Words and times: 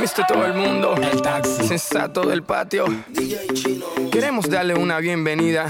Mr. 0.00 0.26
Todo 0.26 0.46
el 0.46 0.54
mundo, 0.54 0.94
el 0.96 1.20
taxi 1.20 1.68
sensato 1.68 2.22
del 2.22 2.42
patio. 2.42 2.86
Queremos 4.10 4.48
darle 4.48 4.74
una 4.74 4.98
bienvenida 4.98 5.66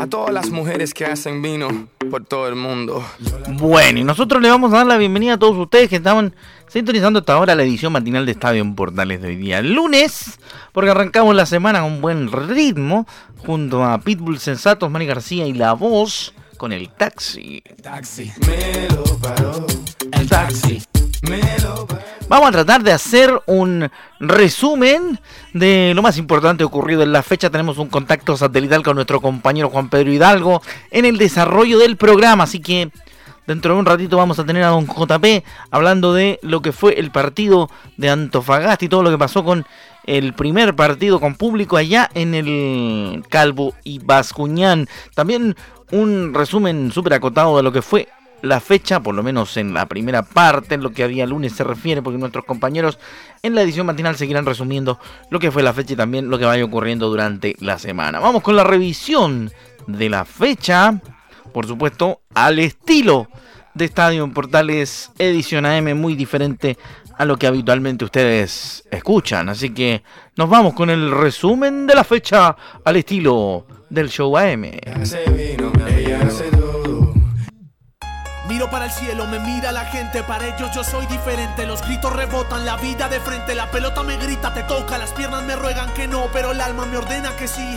a 0.00 0.08
todas 0.08 0.34
las 0.34 0.50
mujeres 0.50 0.92
que 0.92 1.04
hacen 1.04 1.42
vino 1.42 1.86
por 2.10 2.24
todo 2.24 2.48
el 2.48 2.56
mundo. 2.56 3.04
Bueno, 3.50 4.00
y 4.00 4.02
nosotros 4.02 4.42
le 4.42 4.48
vamos 4.48 4.72
a 4.72 4.78
dar 4.78 4.86
la 4.86 4.96
bienvenida 4.96 5.34
a 5.34 5.38
todos 5.38 5.56
ustedes 5.56 5.88
que 5.88 5.96
estaban 5.96 6.34
sintonizando 6.66 7.20
hasta 7.20 7.34
ahora 7.34 7.54
la 7.54 7.62
edición 7.62 7.92
matinal 7.92 8.26
de 8.26 8.32
Estadio 8.32 8.62
en 8.62 8.74
Portales 8.74 9.22
de 9.22 9.28
hoy 9.28 9.36
día 9.36 9.62
lunes, 9.62 10.40
porque 10.72 10.90
arrancamos 10.90 11.36
la 11.36 11.46
semana 11.46 11.80
con 11.80 12.00
buen 12.00 12.32
ritmo, 12.32 13.06
junto 13.46 13.84
a 13.84 14.00
Pitbull 14.00 14.40
Sensatos, 14.40 14.90
Mari 14.90 15.06
García 15.06 15.46
y 15.46 15.52
La 15.52 15.74
Voz, 15.74 16.34
con 16.56 16.72
el 16.72 16.88
taxi. 16.88 17.62
El 17.64 17.76
taxi 17.76 18.32
me 18.44 18.88
lo 18.88 19.04
paró. 19.18 19.64
El 20.10 20.28
taxi 20.28 20.82
me 21.22 21.40
lo 21.62 21.86
paró. 21.86 22.17
Vamos 22.28 22.50
a 22.50 22.52
tratar 22.52 22.82
de 22.82 22.92
hacer 22.92 23.40
un 23.46 23.88
resumen 24.20 25.18
de 25.54 25.92
lo 25.94 26.02
más 26.02 26.18
importante 26.18 26.62
ocurrido 26.62 27.02
en 27.02 27.10
la 27.10 27.22
fecha. 27.22 27.48
Tenemos 27.48 27.78
un 27.78 27.88
contacto 27.88 28.36
satelital 28.36 28.82
con 28.82 28.96
nuestro 28.96 29.22
compañero 29.22 29.70
Juan 29.70 29.88
Pedro 29.88 30.12
Hidalgo 30.12 30.60
en 30.90 31.06
el 31.06 31.16
desarrollo 31.16 31.78
del 31.78 31.96
programa. 31.96 32.44
Así 32.44 32.60
que 32.60 32.90
dentro 33.46 33.72
de 33.72 33.80
un 33.80 33.86
ratito 33.86 34.18
vamos 34.18 34.38
a 34.38 34.44
tener 34.44 34.62
a 34.64 34.68
don 34.68 34.86
JP 34.86 35.42
hablando 35.70 36.12
de 36.12 36.38
lo 36.42 36.60
que 36.60 36.72
fue 36.72 37.00
el 37.00 37.10
partido 37.10 37.70
de 37.96 38.10
Antofagasta 38.10 38.84
y 38.84 38.90
todo 38.90 39.02
lo 39.02 39.10
que 39.10 39.16
pasó 39.16 39.42
con 39.42 39.64
el 40.04 40.34
primer 40.34 40.76
partido 40.76 41.20
con 41.20 41.34
público 41.34 41.78
allá 41.78 42.10
en 42.12 42.34
el 42.34 43.24
Calvo 43.30 43.72
y 43.84 44.00
Bascuñán. 44.00 44.86
También 45.14 45.56
un 45.92 46.34
resumen 46.34 46.92
súper 46.92 47.14
acotado 47.14 47.56
de 47.56 47.62
lo 47.62 47.72
que 47.72 47.80
fue 47.80 48.06
la 48.42 48.60
fecha, 48.60 49.00
por 49.00 49.14
lo 49.14 49.22
menos 49.22 49.56
en 49.56 49.74
la 49.74 49.86
primera 49.86 50.22
parte, 50.22 50.74
en 50.74 50.82
lo 50.82 50.92
que 50.92 51.04
había 51.04 51.26
lunes 51.26 51.52
se 51.52 51.64
refiere, 51.64 52.02
porque 52.02 52.18
nuestros 52.18 52.44
compañeros 52.44 52.98
en 53.42 53.54
la 53.54 53.62
edición 53.62 53.86
matinal 53.86 54.16
seguirán 54.16 54.46
resumiendo 54.46 54.98
lo 55.30 55.40
que 55.40 55.50
fue 55.50 55.62
la 55.62 55.72
fecha 55.72 55.94
y 55.94 55.96
también 55.96 56.30
lo 56.30 56.38
que 56.38 56.44
vaya 56.44 56.64
ocurriendo 56.64 57.08
durante 57.08 57.56
la 57.60 57.78
semana. 57.78 58.20
Vamos 58.20 58.42
con 58.42 58.56
la 58.56 58.64
revisión 58.64 59.50
de 59.86 60.08
la 60.08 60.24
fecha, 60.24 61.00
por 61.52 61.66
supuesto, 61.66 62.20
al 62.34 62.58
estilo 62.58 63.28
de 63.74 63.84
Estadio 63.84 64.24
en 64.24 64.32
Portales 64.32 65.10
Edición 65.18 65.66
AM, 65.66 65.96
muy 65.96 66.14
diferente 66.14 66.76
a 67.16 67.24
lo 67.24 67.36
que 67.36 67.46
habitualmente 67.46 68.04
ustedes 68.04 68.84
escuchan. 68.90 69.48
Así 69.48 69.70
que 69.70 70.02
nos 70.36 70.48
vamos 70.48 70.74
con 70.74 70.88
el 70.90 71.10
resumen 71.10 71.86
de 71.86 71.94
la 71.94 72.04
fecha 72.04 72.56
al 72.84 72.96
estilo 72.96 73.66
del 73.90 74.08
show 74.08 74.36
AM. 74.36 74.70
Hace 75.00 75.24
vino, 75.30 75.72
todo. 75.72 76.57
Miro 78.48 78.70
para 78.70 78.86
el 78.86 78.90
cielo, 78.90 79.26
me 79.26 79.38
mira 79.38 79.72
la 79.72 79.84
gente, 79.84 80.22
para 80.22 80.46
ellos 80.46 80.70
yo 80.74 80.82
soy 80.82 81.04
diferente. 81.04 81.66
Los 81.66 81.82
gritos 81.82 82.10
rebotan, 82.10 82.64
la 82.64 82.78
vida 82.78 83.06
de 83.06 83.20
frente, 83.20 83.54
la 83.54 83.70
pelota 83.70 84.02
me 84.02 84.16
grita, 84.16 84.54
te 84.54 84.62
toca, 84.62 84.96
las 84.96 85.12
piernas 85.12 85.44
me 85.44 85.54
ruegan 85.54 85.92
que 85.92 86.08
no, 86.08 86.28
pero 86.32 86.52
el 86.52 86.60
alma 86.62 86.86
me 86.86 86.96
ordena 86.96 87.36
que 87.36 87.46
sí. 87.46 87.76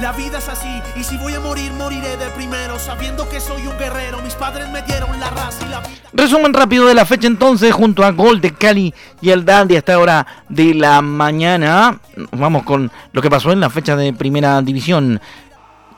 La 0.00 0.12
vida 0.12 0.38
es 0.38 0.50
así, 0.50 0.82
y 0.96 1.04
si 1.04 1.16
voy 1.16 1.34
a 1.34 1.40
morir, 1.40 1.72
moriré 1.72 2.18
de 2.18 2.26
primero, 2.36 2.78
sabiendo 2.78 3.26
que 3.26 3.40
soy 3.40 3.66
un 3.66 3.78
guerrero. 3.78 4.20
Mis 4.20 4.34
padres 4.34 4.68
me 4.68 4.82
dieron 4.82 5.18
la 5.18 5.30
raza 5.30 5.64
y 5.66 5.70
la 5.70 5.80
vida. 5.80 5.98
Resumen 6.12 6.52
rápido 6.52 6.86
de 6.86 6.94
la 6.94 7.06
fecha 7.06 7.26
entonces, 7.26 7.72
junto 7.72 8.04
a 8.04 8.10
Gol 8.10 8.42
de 8.42 8.52
Cali 8.52 8.92
y 9.22 9.30
el 9.30 9.46
Dandy 9.46 9.76
a 9.76 9.78
esta 9.78 9.98
hora 9.98 10.26
de 10.46 10.74
la 10.74 11.00
mañana. 11.00 11.98
Vamos 12.32 12.64
con 12.64 12.92
lo 13.12 13.22
que 13.22 13.30
pasó 13.30 13.50
en 13.50 13.60
la 13.60 13.70
fecha 13.70 13.96
de 13.96 14.12
primera 14.12 14.60
división. 14.60 15.18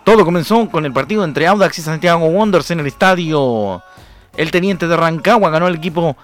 Todo 0.05 0.25
comenzó 0.25 0.69
con 0.71 0.85
el 0.85 0.93
partido 0.93 1.25
entre 1.25 1.49
Audax 1.49 1.81
y 1.81 1.83
Santiago 1.83 2.27
Wonders 2.27 2.71
en 2.71 2.79
el 2.79 2.87
estadio. 2.87 3.83
El 4.37 4.51
teniente 4.51 4.89
de 4.89 4.97
Rancagua 4.97 5.51
ganó 5.51 5.69
el 5.69 5.77
equipo 5.77 6.17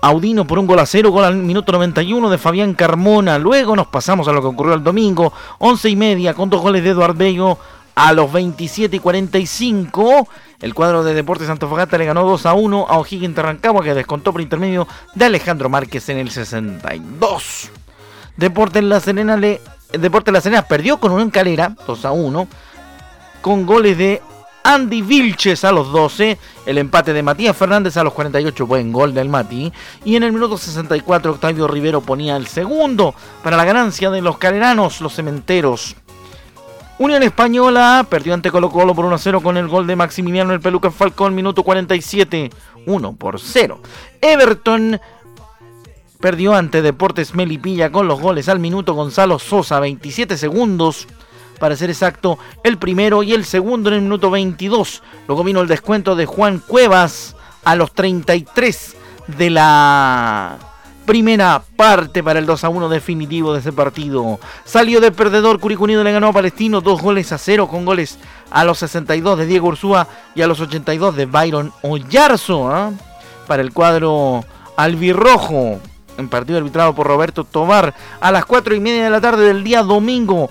Audino 0.00 0.46
por 0.46 0.58
un 0.58 0.66
gol 0.66 0.78
a 0.78 0.86
cero, 0.86 1.10
gol 1.10 1.24
al 1.24 1.36
minuto 1.36 1.72
91 1.72 2.28
de 2.28 2.38
Fabián 2.38 2.74
Carmona. 2.74 3.38
Luego 3.38 3.74
nos 3.74 3.86
pasamos 3.86 4.28
a 4.28 4.32
lo 4.32 4.42
que 4.42 4.48
ocurrió 4.48 4.74
el 4.74 4.84
domingo, 4.84 5.32
11 5.58 5.88
y 5.88 5.96
media, 5.96 6.34
con 6.34 6.50
dos 6.50 6.60
goles 6.60 6.84
de 6.84 6.90
Eduard 6.90 7.16
Bello 7.16 7.58
a 7.94 8.12
los 8.12 8.30
27 8.30 8.96
y 8.96 8.98
45. 8.98 10.28
El 10.60 10.74
cuadro 10.74 11.04
de 11.04 11.14
Deportes 11.14 11.48
Antofagasta 11.48 11.96
le 11.96 12.04
ganó 12.04 12.24
2 12.24 12.46
a 12.46 12.54
1 12.54 12.86
a 12.88 12.98
O'Higgins 12.98 13.34
de 13.34 13.42
Rancagua, 13.42 13.82
que 13.82 13.94
descontó 13.94 14.32
por 14.32 14.40
intermedio 14.40 14.86
de 15.14 15.24
Alejandro 15.24 15.68
Márquez 15.68 16.08
en 16.10 16.18
el 16.18 16.30
62. 16.30 17.70
Deportes 18.36 18.82
La 18.82 19.00
Serena, 19.00 19.36
le, 19.36 19.60
Deportes 19.92 20.34
La 20.34 20.40
Serena 20.40 20.62
perdió 20.62 20.98
con 20.98 21.12
una 21.12 21.30
Calera, 21.30 21.76
2 21.86 22.04
a 22.04 22.12
1, 22.12 22.48
con 23.40 23.64
goles 23.64 23.96
de 23.96 24.20
Andy 24.66 25.02
Vilches 25.02 25.62
a 25.64 25.72
los 25.72 25.92
12, 25.92 26.38
el 26.64 26.78
empate 26.78 27.12
de 27.12 27.22
Matías 27.22 27.54
Fernández 27.54 27.98
a 27.98 28.02
los 28.02 28.14
48, 28.14 28.66
buen 28.66 28.92
gol 28.92 29.12
del 29.12 29.28
Mati, 29.28 29.70
y 30.06 30.16
en 30.16 30.22
el 30.22 30.32
minuto 30.32 30.56
64 30.56 31.32
Octavio 31.32 31.68
Rivero 31.68 32.00
ponía 32.00 32.34
el 32.36 32.46
segundo 32.46 33.14
para 33.42 33.58
la 33.58 33.66
ganancia 33.66 34.10
de 34.10 34.22
los 34.22 34.38
caleranos, 34.38 35.02
los 35.02 35.14
cementeros. 35.14 35.96
Unión 36.98 37.22
Española 37.22 38.06
perdió 38.08 38.32
ante 38.32 38.50
Colo 38.50 38.70
Colo 38.70 38.94
por 38.94 39.04
1 39.04 39.14
a 39.14 39.18
0 39.18 39.42
con 39.42 39.58
el 39.58 39.68
gol 39.68 39.86
de 39.86 39.96
Maximiliano 39.96 40.54
el 40.54 40.60
Peluca 40.60 40.90
Falcón, 40.90 41.34
minuto 41.34 41.62
47, 41.62 42.50
1 42.86 43.16
por 43.16 43.38
0. 43.38 43.80
Everton 44.22 44.98
perdió 46.20 46.54
ante 46.54 46.80
Deportes 46.80 47.34
Melipilla 47.34 47.92
con 47.92 48.08
los 48.08 48.18
goles 48.18 48.48
al 48.48 48.60
minuto 48.60 48.94
Gonzalo 48.94 49.38
Sosa, 49.38 49.78
27 49.78 50.38
segundos 50.38 51.06
para 51.58 51.76
ser 51.76 51.90
exacto, 51.90 52.38
el 52.62 52.78
primero 52.78 53.22
y 53.22 53.32
el 53.32 53.44
segundo 53.44 53.88
en 53.88 53.96
el 53.96 54.02
minuto 54.02 54.30
22. 54.30 55.02
Luego 55.28 55.44
vino 55.44 55.60
el 55.60 55.68
descuento 55.68 56.16
de 56.16 56.26
Juan 56.26 56.58
Cuevas 56.58 57.36
a 57.64 57.76
los 57.76 57.92
33 57.92 58.96
de 59.38 59.50
la 59.50 60.58
primera 61.04 61.62
parte 61.76 62.22
para 62.22 62.38
el 62.38 62.46
2 62.46 62.64
a 62.64 62.68
1 62.68 62.88
definitivo 62.88 63.52
de 63.52 63.60
ese 63.60 63.72
partido. 63.72 64.38
Salió 64.64 65.00
de 65.00 65.12
perdedor, 65.12 65.60
Curicunido 65.60 66.02
le 66.02 66.12
ganó 66.12 66.28
a 66.28 66.32
Palestino 66.32 66.80
dos 66.80 67.02
goles 67.02 67.32
a 67.32 67.38
cero 67.38 67.68
con 67.68 67.84
goles 67.84 68.18
a 68.50 68.64
los 68.64 68.78
62 68.78 69.38
de 69.38 69.46
Diego 69.46 69.68
Ursúa 69.68 70.08
y 70.34 70.42
a 70.42 70.46
los 70.46 70.60
82 70.60 71.16
de 71.16 71.26
Byron 71.26 71.72
Oyarzo 71.82 72.70
¿ah? 72.70 72.92
para 73.46 73.62
el 73.62 73.72
cuadro 73.72 74.44
albirrojo. 74.76 75.80
En 76.16 76.28
partido 76.28 76.58
arbitrado 76.58 76.94
por 76.94 77.08
Roberto 77.08 77.42
Tobar 77.42 77.92
a 78.20 78.30
las 78.30 78.44
4 78.44 78.76
y 78.76 78.80
media 78.80 79.04
de 79.04 79.10
la 79.10 79.20
tarde 79.20 79.46
del 79.46 79.64
día 79.64 79.82
domingo. 79.82 80.48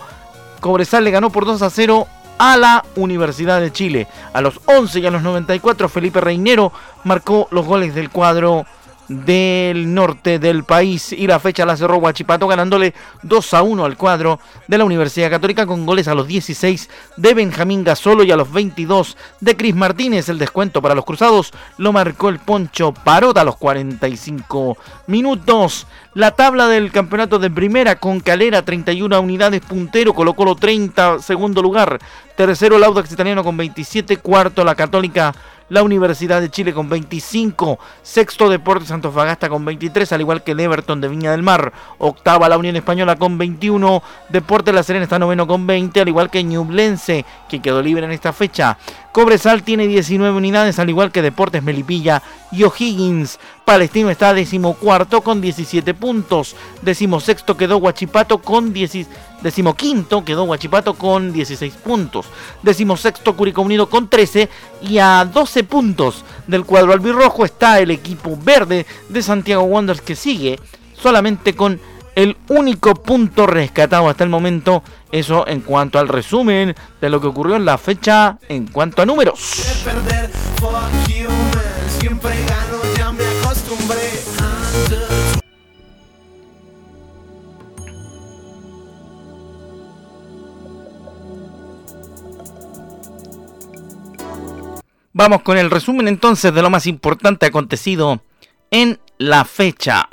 Cobresal 0.63 1.03
le 1.03 1.11
ganó 1.11 1.29
por 1.29 1.45
2 1.45 1.61
a 1.61 1.69
0 1.69 2.07
a 2.37 2.55
la 2.55 2.85
Universidad 2.95 3.59
de 3.59 3.73
Chile. 3.73 4.07
A 4.31 4.39
los 4.39 4.61
11 4.65 5.01
y 5.01 5.05
a 5.05 5.11
los 5.11 5.21
94 5.21 5.89
Felipe 5.89 6.21
Reinero 6.21 6.71
marcó 7.03 7.49
los 7.51 7.65
goles 7.65 7.93
del 7.93 8.09
cuadro 8.09 8.65
del 9.07 9.93
norte 9.93 10.39
del 10.39 10.63
país 10.63 11.11
y 11.11 11.27
la 11.27 11.39
fecha 11.39 11.65
la 11.65 11.77
cerró 11.77 11.97
Guachipato 11.97 12.47
ganándole 12.47 12.93
2 13.23 13.53
a 13.53 13.61
1 13.61 13.85
al 13.85 13.97
cuadro 13.97 14.39
de 14.67 14.77
la 14.77 14.85
Universidad 14.85 15.29
Católica 15.29 15.65
con 15.65 15.85
goles 15.85 16.07
a 16.07 16.13
los 16.13 16.27
16 16.27 16.89
de 17.17 17.33
Benjamín 17.33 17.83
Gasolo 17.83 18.23
y 18.23 18.31
a 18.31 18.37
los 18.37 18.51
22 18.51 19.17
de 19.39 19.57
Cris 19.57 19.75
Martínez. 19.75 20.29
El 20.29 20.39
descuento 20.39 20.81
para 20.81 20.95
los 20.95 21.05
cruzados 21.05 21.53
lo 21.77 21.91
marcó 21.91 22.29
el 22.29 22.39
Poncho 22.39 22.93
Parota 22.93 23.41
a 23.41 23.45
los 23.45 23.57
45 23.57 24.77
minutos. 25.07 25.87
La 26.13 26.31
tabla 26.31 26.67
del 26.67 26.91
campeonato 26.91 27.39
de 27.39 27.49
primera 27.49 27.95
con 27.95 28.19
Calera 28.19 28.63
31 28.63 29.19
unidades 29.19 29.61
puntero, 29.61 30.13
Colo 30.13 30.33
Colo 30.33 30.55
30 30.55 31.19
segundo 31.19 31.61
lugar, 31.61 31.99
tercero 32.35 32.77
el 32.77 32.83
Audax 32.83 33.11
Italiano 33.11 33.43
con 33.43 33.57
27, 33.57 34.17
cuarto 34.17 34.63
la 34.63 34.75
Católica 34.75 35.33
la 35.69 35.83
Universidad 35.83 36.41
de 36.41 36.49
Chile 36.49 36.73
con 36.73 36.89
25, 36.89 37.79
sexto 38.01 38.49
Deportes 38.49 38.91
Antofagasta 38.91 39.49
con 39.49 39.65
23, 39.65 40.11
al 40.11 40.21
igual 40.21 40.43
que 40.43 40.51
el 40.51 40.59
Everton 40.59 41.01
de 41.01 41.07
Viña 41.07 41.31
del 41.31 41.43
Mar, 41.43 41.71
octava 41.97 42.49
la 42.49 42.57
Unión 42.57 42.75
Española 42.75 43.15
con 43.15 43.37
21, 43.37 44.03
Deportes 44.29 44.73
La 44.73 44.83
Serena 44.83 45.03
está 45.03 45.19
noveno 45.19 45.47
con 45.47 45.65
20, 45.65 46.01
al 46.01 46.09
igual 46.09 46.29
que 46.29 46.43
Ñublense, 46.43 47.25
que 47.49 47.61
quedó 47.61 47.81
libre 47.81 48.05
en 48.05 48.11
esta 48.11 48.33
fecha. 48.33 48.77
Cobresal 49.13 49.61
tiene 49.61 49.85
19 49.85 50.35
unidades, 50.35 50.79
al 50.79 50.89
igual 50.89 51.11
que 51.11 51.21
Deportes 51.21 51.61
Melipilla 51.61 52.23
y 52.51 52.63
O'Higgins. 52.63 53.39
Palestino 53.63 54.09
está 54.09 54.33
decimocuarto 54.33 55.21
con 55.21 55.39
17 55.39 55.93
puntos. 55.93 56.55
Decimosexto 56.81 57.55
quedó 57.55 57.77
Huachipato 57.77 58.39
con 58.39 58.73
10. 58.73 59.07
Decimoquinto 59.43 60.25
quedó 60.25 60.45
Huachipato 60.45 60.95
con 60.95 61.31
16 61.31 61.75
puntos. 61.75 62.25
Decimosexto 62.63 63.35
Curicó 63.35 63.61
Unido 63.61 63.87
con 63.87 64.09
13. 64.09 64.49
Y 64.81 64.97
a 64.97 65.25
12 65.31 65.63
puntos 65.63 66.25
del 66.47 66.65
cuadro 66.65 66.91
albirrojo 66.91 67.45
está 67.45 67.79
el 67.79 67.91
equipo 67.91 68.35
verde 68.35 68.87
de 69.09 69.21
Santiago 69.21 69.61
Wanderers 69.61 70.01
que 70.01 70.15
sigue 70.15 70.59
solamente 70.99 71.53
con 71.53 71.79
el 72.15 72.37
único 72.49 72.93
punto 72.95 73.47
rescatado 73.47 74.09
hasta 74.09 74.23
el 74.23 74.29
momento. 74.29 74.83
Eso 75.11 75.47
en 75.47 75.61
cuanto 75.61 75.99
al 75.99 76.07
resumen 76.07 76.75
de 77.01 77.09
lo 77.09 77.21
que 77.21 77.27
ocurrió 77.27 77.55
en 77.55 77.65
la 77.65 77.77
fecha 77.77 78.37
en 78.49 78.67
cuanto 78.67 79.01
a 79.01 79.05
números. 79.05 79.63
Vamos 95.15 95.43
con 95.43 95.59
el 95.59 95.69
resumen 95.69 96.07
entonces 96.07 96.51
de 96.53 96.61
lo 96.63 96.71
más 96.71 96.87
importante 96.87 97.45
acontecido 97.45 98.23
en 98.71 98.99
la 99.19 99.45
fecha. 99.45 100.09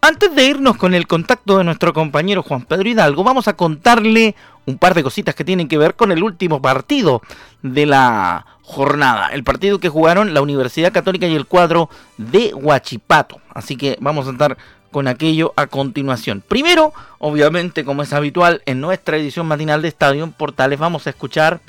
Antes 0.00 0.32
de 0.32 0.46
irnos 0.46 0.76
con 0.76 0.94
el 0.94 1.08
contacto 1.08 1.58
de 1.58 1.64
nuestro 1.64 1.92
compañero 1.92 2.44
Juan 2.44 2.62
Pedro 2.62 2.88
Hidalgo, 2.88 3.24
vamos 3.24 3.48
a 3.48 3.56
contarle 3.56 4.36
un 4.64 4.78
par 4.78 4.94
de 4.94 5.02
cositas 5.02 5.34
que 5.34 5.44
tienen 5.44 5.66
que 5.66 5.76
ver 5.76 5.96
con 5.96 6.12
el 6.12 6.22
último 6.22 6.62
partido 6.62 7.20
de 7.62 7.84
la 7.84 8.46
jornada. 8.62 9.28
El 9.32 9.42
partido 9.42 9.80
que 9.80 9.88
jugaron 9.88 10.34
la 10.34 10.40
Universidad 10.40 10.92
Católica 10.92 11.26
y 11.26 11.34
el 11.34 11.46
cuadro 11.46 11.90
de 12.16 12.54
Huachipato. 12.54 13.40
Así 13.52 13.76
que 13.76 13.98
vamos 14.00 14.28
a 14.28 14.30
estar 14.30 14.56
con 14.92 15.08
aquello 15.08 15.52
a 15.56 15.66
continuación. 15.66 16.44
Primero, 16.46 16.92
obviamente, 17.18 17.84
como 17.84 18.04
es 18.04 18.12
habitual 18.12 18.62
en 18.66 18.80
nuestra 18.80 19.16
edición 19.16 19.46
matinal 19.46 19.82
de 19.82 19.88
Estadio 19.88 20.22
en 20.22 20.30
Portales, 20.30 20.78
vamos 20.78 21.08
a 21.08 21.10
escuchar 21.10 21.60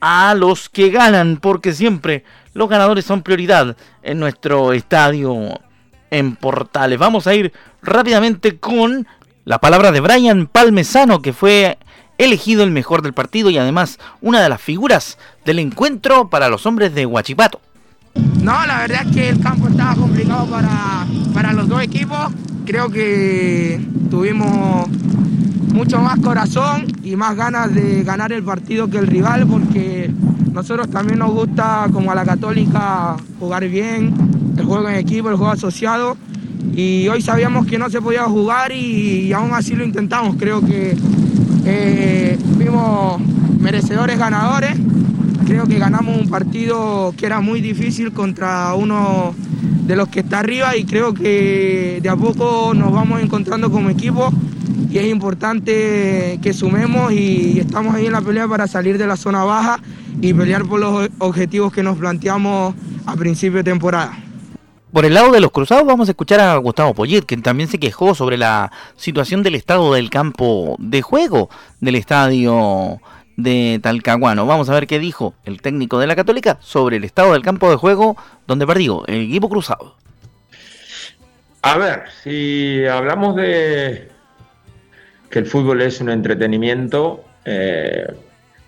a 0.00 0.34
los 0.34 0.70
que 0.70 0.88
ganan, 0.88 1.36
porque 1.36 1.74
siempre 1.74 2.24
los 2.54 2.70
ganadores 2.70 3.04
son 3.04 3.22
prioridad 3.22 3.76
en 4.02 4.20
nuestro 4.20 4.72
estadio 4.72 5.60
en 6.10 6.36
Portales. 6.36 6.98
Vamos 6.98 7.26
a 7.26 7.34
ir 7.34 7.52
rápidamente 7.84 8.58
con 8.58 9.06
la 9.44 9.58
palabra 9.58 9.92
de 9.92 10.00
Brian 10.00 10.46
Palmesano, 10.46 11.20
que 11.20 11.32
fue 11.32 11.78
elegido 12.18 12.62
el 12.62 12.70
mejor 12.70 13.02
del 13.02 13.12
partido 13.12 13.50
y 13.50 13.58
además 13.58 13.98
una 14.20 14.40
de 14.40 14.48
las 14.48 14.60
figuras 14.60 15.18
del 15.44 15.58
encuentro 15.58 16.28
para 16.28 16.48
los 16.48 16.66
hombres 16.66 16.94
de 16.94 17.06
Huachipato. 17.06 17.60
No, 18.42 18.64
la 18.66 18.80
verdad 18.80 19.06
es 19.06 19.14
que 19.14 19.28
el 19.30 19.40
campo 19.40 19.68
estaba 19.68 19.94
complicado 19.96 20.46
para, 20.46 21.06
para 21.32 21.52
los 21.52 21.68
dos 21.68 21.82
equipos. 21.82 22.32
Creo 22.64 22.88
que 22.88 23.80
tuvimos 24.10 24.88
mucho 25.72 26.00
más 26.00 26.20
corazón 26.20 26.86
y 27.02 27.16
más 27.16 27.36
ganas 27.36 27.74
de 27.74 28.04
ganar 28.04 28.32
el 28.32 28.44
partido 28.44 28.88
que 28.88 28.98
el 28.98 29.08
rival 29.08 29.46
porque 29.46 30.10
nosotros 30.52 30.88
también 30.88 31.18
nos 31.18 31.32
gusta 31.32 31.88
como 31.92 32.12
a 32.12 32.14
la 32.14 32.24
católica 32.24 33.16
jugar 33.40 33.68
bien, 33.68 34.14
el 34.56 34.64
juego 34.64 34.88
en 34.88 34.94
equipo, 34.94 35.28
el 35.28 35.36
juego 35.36 35.50
asociado 35.50 36.16
y 36.76 37.08
hoy 37.08 37.22
sabíamos 37.22 37.66
que 37.66 37.78
no 37.78 37.88
se 37.88 38.00
podía 38.00 38.24
jugar 38.24 38.72
y, 38.72 39.32
aún 39.32 39.52
así 39.52 39.74
lo 39.74 39.84
intentamos. 39.84 40.36
Creo 40.36 40.60
que 40.60 40.96
eh, 41.64 42.38
fuimos 42.56 43.20
merecedores 43.60 44.18
ganadores. 44.18 44.76
Creo 45.46 45.66
que 45.66 45.78
ganamos 45.78 46.20
un 46.20 46.28
partido 46.28 47.14
que 47.16 47.26
era 47.26 47.40
muy 47.40 47.60
difícil 47.60 48.12
contra 48.12 48.74
uno 48.74 49.34
de 49.86 49.94
los 49.94 50.08
que 50.08 50.20
está 50.20 50.40
arriba 50.40 50.76
y 50.76 50.84
creo 50.84 51.12
que 51.12 52.00
de 52.02 52.08
a 52.08 52.16
poco 52.16 52.72
nos 52.74 52.92
vamos 52.92 53.22
encontrando 53.22 53.70
como 53.70 53.90
equipo 53.90 54.32
y 54.90 54.98
es 54.98 55.06
importante 55.06 56.38
que 56.42 56.52
sumemos 56.54 57.12
y 57.12 57.60
estamos 57.60 57.94
ahí 57.94 58.06
en 58.06 58.12
la 58.12 58.22
pelea 58.22 58.48
para 58.48 58.66
salir 58.66 58.96
de 58.96 59.06
la 59.06 59.16
zona 59.16 59.44
baja 59.44 59.80
y 60.22 60.32
pelear 60.32 60.64
por 60.64 60.80
los 60.80 61.10
objetivos 61.18 61.72
que 61.72 61.82
nos 61.82 61.98
planteamos 61.98 62.74
a 63.04 63.14
principio 63.14 63.58
de 63.58 63.64
temporada. 63.64 64.23
Por 64.94 65.04
el 65.04 65.14
lado 65.14 65.32
de 65.32 65.40
los 65.40 65.50
cruzados 65.50 65.84
vamos 65.84 66.06
a 66.06 66.12
escuchar 66.12 66.38
a 66.38 66.56
Gustavo 66.56 66.94
Poyet, 66.94 67.22
quien 67.22 67.42
también 67.42 67.68
se 67.68 67.80
quejó 67.80 68.14
sobre 68.14 68.36
la 68.36 68.70
situación 68.94 69.42
del 69.42 69.56
estado 69.56 69.92
del 69.92 70.08
campo 70.08 70.76
de 70.78 71.02
juego 71.02 71.50
del 71.80 71.96
estadio 71.96 73.00
de 73.36 73.80
Talcahuano. 73.82 74.46
Vamos 74.46 74.68
a 74.68 74.74
ver 74.74 74.86
qué 74.86 75.00
dijo 75.00 75.34
el 75.44 75.60
técnico 75.60 75.98
de 75.98 76.06
la 76.06 76.14
Católica 76.14 76.58
sobre 76.60 76.98
el 76.98 77.02
estado 77.02 77.32
del 77.32 77.42
campo 77.42 77.68
de 77.70 77.74
juego 77.74 78.16
donde 78.46 78.68
perdió 78.68 79.04
el 79.08 79.22
equipo 79.22 79.48
cruzado. 79.48 79.96
A 81.62 81.76
ver, 81.76 82.04
si 82.22 82.86
hablamos 82.86 83.34
de, 83.34 84.10
que 85.28 85.40
el 85.40 85.46
fútbol 85.46 85.82
es 85.82 86.00
un 86.00 86.08
entretenimiento, 86.08 87.24
eh, 87.44 88.06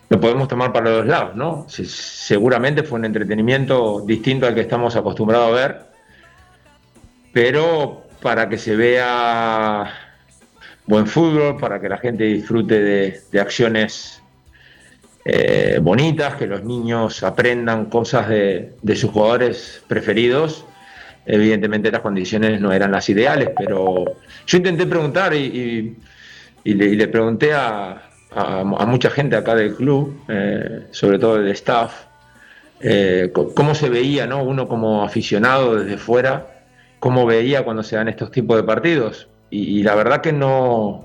lo 0.08 0.20
podemos 0.20 0.49
tomar 0.49 0.73
para 0.73 0.90
los 0.90 1.06
lados, 1.06 1.37
¿no? 1.37 1.67
seguramente 1.69 2.82
fue 2.82 2.99
un 2.99 3.05
entretenimiento 3.05 4.02
distinto 4.05 4.49
al 4.49 4.56
que 4.56 4.62
estamos 4.62 4.96
acostumbrados 4.96 5.50
a 5.50 5.55
ver, 5.55 5.96
pero 7.37 8.06
para 8.23 8.49
que 8.49 8.56
se 8.56 8.75
vea 8.75 9.93
buen 10.87 11.06
fútbol, 11.06 11.59
para 11.59 11.79
que 11.79 11.87
la 11.87 11.99
gente 11.99 12.25
disfrute 12.25 12.81
de, 12.81 13.38
acciones 13.38 14.23
eh, 15.27 15.79
bonitas, 15.83 16.37
que 16.37 16.47
los 16.47 16.65
niños 16.65 17.23
aprendan 17.23 17.91
cosas 17.91 18.31
de, 18.31 18.73
sus 18.94 19.11
jugadores 19.11 19.83
preferidos. 19.87 20.65
Evidentemente 21.27 21.91
las 21.91 22.00
condiciones 22.00 22.59
no 22.59 22.73
eran 22.73 22.91
las 22.91 23.06
ideales, 23.11 23.50
pero 23.55 24.17
yo 24.47 24.56
intenté 24.56 24.87
preguntar 24.87 25.35
y 25.35 25.94
le, 26.65 27.09
pregunté 27.09 27.53
a, 27.53 28.00
mucha 28.87 29.11
gente 29.11 29.37
acá 29.37 29.55
del 29.55 29.75
club, 29.75 30.23
eh, 30.27 30.87
sobre 30.91 31.19
todo 31.19 31.37
del 31.37 31.49
staff, 31.49 32.06
eh, 32.81 33.31
cómo 33.55 33.75
se 33.75 33.91
veía 33.91 34.27
¿no? 34.27 34.43
uno 34.43 34.67
como 34.67 35.05
aficionado 35.05 35.77
desde 35.77 35.99
fuera, 35.99 36.56
cómo 37.06 37.25
veía 37.25 37.62
cuando 37.62 37.85
se 37.85 37.94
dan 37.94 38.08
estos 38.08 38.32
tipos 38.32 38.56
de 38.56 38.64
partidos. 38.64 39.29
Y, 39.49 39.85
la 39.85 39.94
verdad 39.94 40.20
que 40.23 40.32
no, 40.32 41.05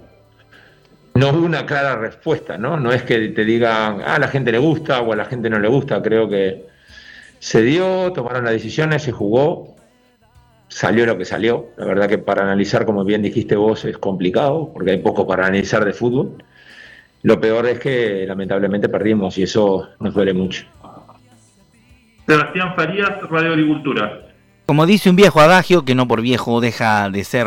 no 1.13 1.29
una 1.29 1.67
clara 1.67 1.95
respuesta, 1.95 2.57
¿no? 2.57 2.79
No 2.79 2.91
es 2.91 3.03
que 3.03 3.27
te 3.27 3.45
digan, 3.45 4.01
ah, 4.03 4.15
a 4.15 4.19
la 4.19 4.27
gente 4.27 4.51
le 4.51 4.57
gusta 4.57 4.99
o 5.01 5.13
a 5.13 5.15
la 5.15 5.25
gente 5.25 5.47
no 5.47 5.59
le 5.59 5.67
gusta. 5.67 6.01
Creo 6.01 6.27
que 6.27 6.65
se 7.37 7.61
dio, 7.61 8.11
tomaron 8.13 8.45
las 8.45 8.53
decisiones, 8.53 9.03
se 9.03 9.11
jugó 9.11 9.75
salió 10.69 11.05
lo 11.05 11.19
que 11.19 11.25
salió. 11.25 11.67
La 11.77 11.85
verdad 11.85 12.09
que 12.09 12.17
para 12.17 12.41
analizar, 12.41 12.83
como 12.83 13.05
bien 13.05 13.21
dijiste 13.21 13.55
vos, 13.55 13.85
es 13.85 13.99
complicado, 13.99 14.71
porque 14.73 14.89
hay 14.89 14.97
poco 14.97 15.27
para 15.27 15.45
analizar 15.45 15.85
de 15.85 15.93
fútbol. 15.93 16.43
Lo 17.21 17.39
peor 17.39 17.67
es 17.67 17.77
que 17.79 18.25
lamentablemente 18.25 18.89
perdimos 18.89 19.37
y 19.37 19.43
eso 19.43 19.89
nos 19.99 20.15
duele 20.15 20.33
mucho. 20.33 20.65
Sebastián 22.25 22.73
Farías, 22.75 23.21
Radio 23.29 23.51
Agricultura. 23.51 24.30
Como 24.71 24.85
dice 24.85 25.09
un 25.09 25.17
viejo 25.17 25.41
adagio, 25.41 25.83
que 25.83 25.95
no 25.95 26.07
por 26.07 26.21
viejo 26.21 26.61
deja 26.61 27.09
de 27.09 27.25
ser 27.25 27.45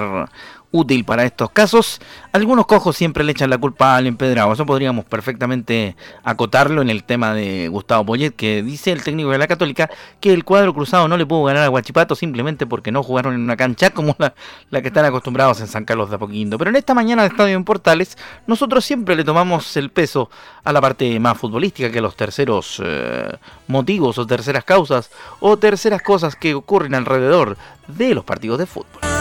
útil 0.75 1.05
para 1.05 1.25
estos 1.25 1.51
casos. 1.51 2.01
Algunos 2.33 2.67
cojos 2.67 2.97
siempre 2.97 3.23
le 3.23 3.31
echan 3.31 3.49
la 3.49 3.59
culpa 3.59 3.95
al 3.95 4.09
empedrado. 4.09 4.53
Eso 4.53 4.67
podríamos 4.67 5.05
perfectamente 5.05 5.97
acotarlo 6.25 6.83
en 6.83 6.91
el 6.91 7.05
tema 7.05 7.33
de 7.33 7.69
Gustavo 7.69 8.05
Poyet, 8.05 8.33
que 8.33 8.65
dice 8.65 8.91
el 8.91 9.05
técnico 9.05 9.31
de 9.31 9.39
la 9.39 9.47
Católica 9.47 9.89
que 10.19 10.33
el 10.33 10.43
cuadro 10.43 10.75
cruzado 10.75 11.07
no 11.07 11.17
le 11.17 11.25
pudo 11.27 11.45
ganar 11.45 11.63
a 11.63 11.69
Guachipato 11.69 12.17
simplemente 12.17 12.67
porque 12.67 12.91
no 12.91 13.05
jugaron 13.05 13.35
en 13.35 13.43
una 13.43 13.57
cancha 13.57 13.91
como 13.91 14.17
la, 14.19 14.83
que 14.83 14.89
están 14.89 15.05
acostumbrados 15.05 15.61
en 15.61 15.69
San 15.69 15.85
Carlos 15.85 16.11
de 16.11 16.17
Apoquindo. 16.17 16.59
Pero 16.59 16.71
en 16.71 16.77
esta 16.77 16.93
mañana 16.93 17.23
de 17.23 17.29
Estadio 17.29 17.57
en 17.57 17.65
Portales, 17.65 18.19
nosotros 18.49 18.85
siempre 18.85 19.15
le 19.15 19.23
tomamos 19.23 19.77
el 19.77 19.91
peso 19.91 20.29
a 20.65 20.73
la 20.73 20.81
parte 20.81 21.21
más 21.21 21.39
futbolística 21.39 21.93
que 21.93 22.01
a 22.01 22.03
los 22.03 22.17
terceros 22.17 22.83
eh, 22.85 23.33
motivos 23.69 24.19
o 24.19 24.27
terceras 24.27 24.65
causas 24.65 25.13
o 25.39 25.57
terceras 25.57 26.03
cosas 26.03 26.35
que 26.35 26.55
ocurren 26.55 26.97
alrededor 26.97 27.57
de 27.87 28.13
los 28.13 28.25
partidos 28.25 28.59
de 28.59 28.67
fútbol. 28.67 29.14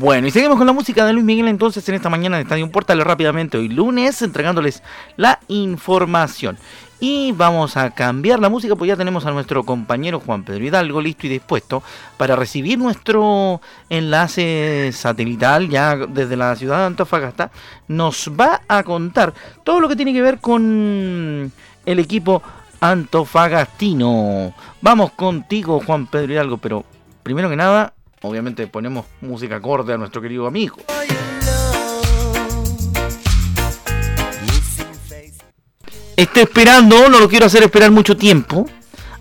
Bueno, 0.00 0.28
y 0.28 0.30
seguimos 0.30 0.58
con 0.58 0.66
la 0.68 0.72
música 0.72 1.04
de 1.04 1.12
Luis 1.12 1.24
Miguel 1.24 1.48
entonces 1.48 1.88
en 1.88 1.96
esta 1.96 2.08
mañana 2.08 2.36
de 2.36 2.44
Estadio 2.44 2.70
Portal 2.70 3.00
rápidamente 3.00 3.58
hoy 3.58 3.68
lunes 3.68 4.22
entregándoles 4.22 4.80
la 5.16 5.40
información. 5.48 6.56
Y 7.00 7.32
vamos 7.32 7.76
a 7.76 7.90
cambiar 7.90 8.38
la 8.38 8.48
música, 8.48 8.76
pues 8.76 8.86
ya 8.86 8.96
tenemos 8.96 9.26
a 9.26 9.32
nuestro 9.32 9.64
compañero 9.64 10.20
Juan 10.20 10.44
Pedro 10.44 10.64
Hidalgo 10.64 11.00
listo 11.00 11.26
y 11.26 11.30
dispuesto 11.30 11.82
para 12.16 12.36
recibir 12.36 12.78
nuestro 12.78 13.60
enlace 13.90 14.90
satelital 14.92 15.68
ya 15.68 15.96
desde 15.96 16.36
la 16.36 16.54
ciudad 16.54 16.78
de 16.78 16.86
Antofagasta. 16.86 17.50
Nos 17.88 18.30
va 18.38 18.60
a 18.68 18.84
contar 18.84 19.34
todo 19.64 19.80
lo 19.80 19.88
que 19.88 19.96
tiene 19.96 20.12
que 20.12 20.22
ver 20.22 20.38
con 20.38 21.50
el 21.84 21.98
equipo 21.98 22.40
antofagastino. 22.78 24.54
Vamos 24.80 25.10
contigo, 25.10 25.82
Juan 25.84 26.06
Pedro 26.06 26.34
Hidalgo, 26.34 26.58
pero 26.58 26.84
primero 27.24 27.50
que 27.50 27.56
nada, 27.56 27.94
obviamente 28.22 28.66
ponemos 28.66 29.06
música 29.20 29.56
acorde 29.56 29.92
a 29.92 29.98
nuestro 29.98 30.20
querido 30.20 30.46
amigo. 30.46 30.76
Estoy 36.16 36.42
esperando, 36.42 37.08
no 37.08 37.20
lo 37.20 37.28
quiero 37.28 37.46
hacer 37.46 37.62
esperar 37.62 37.92
mucho 37.92 38.16
tiempo, 38.16 38.66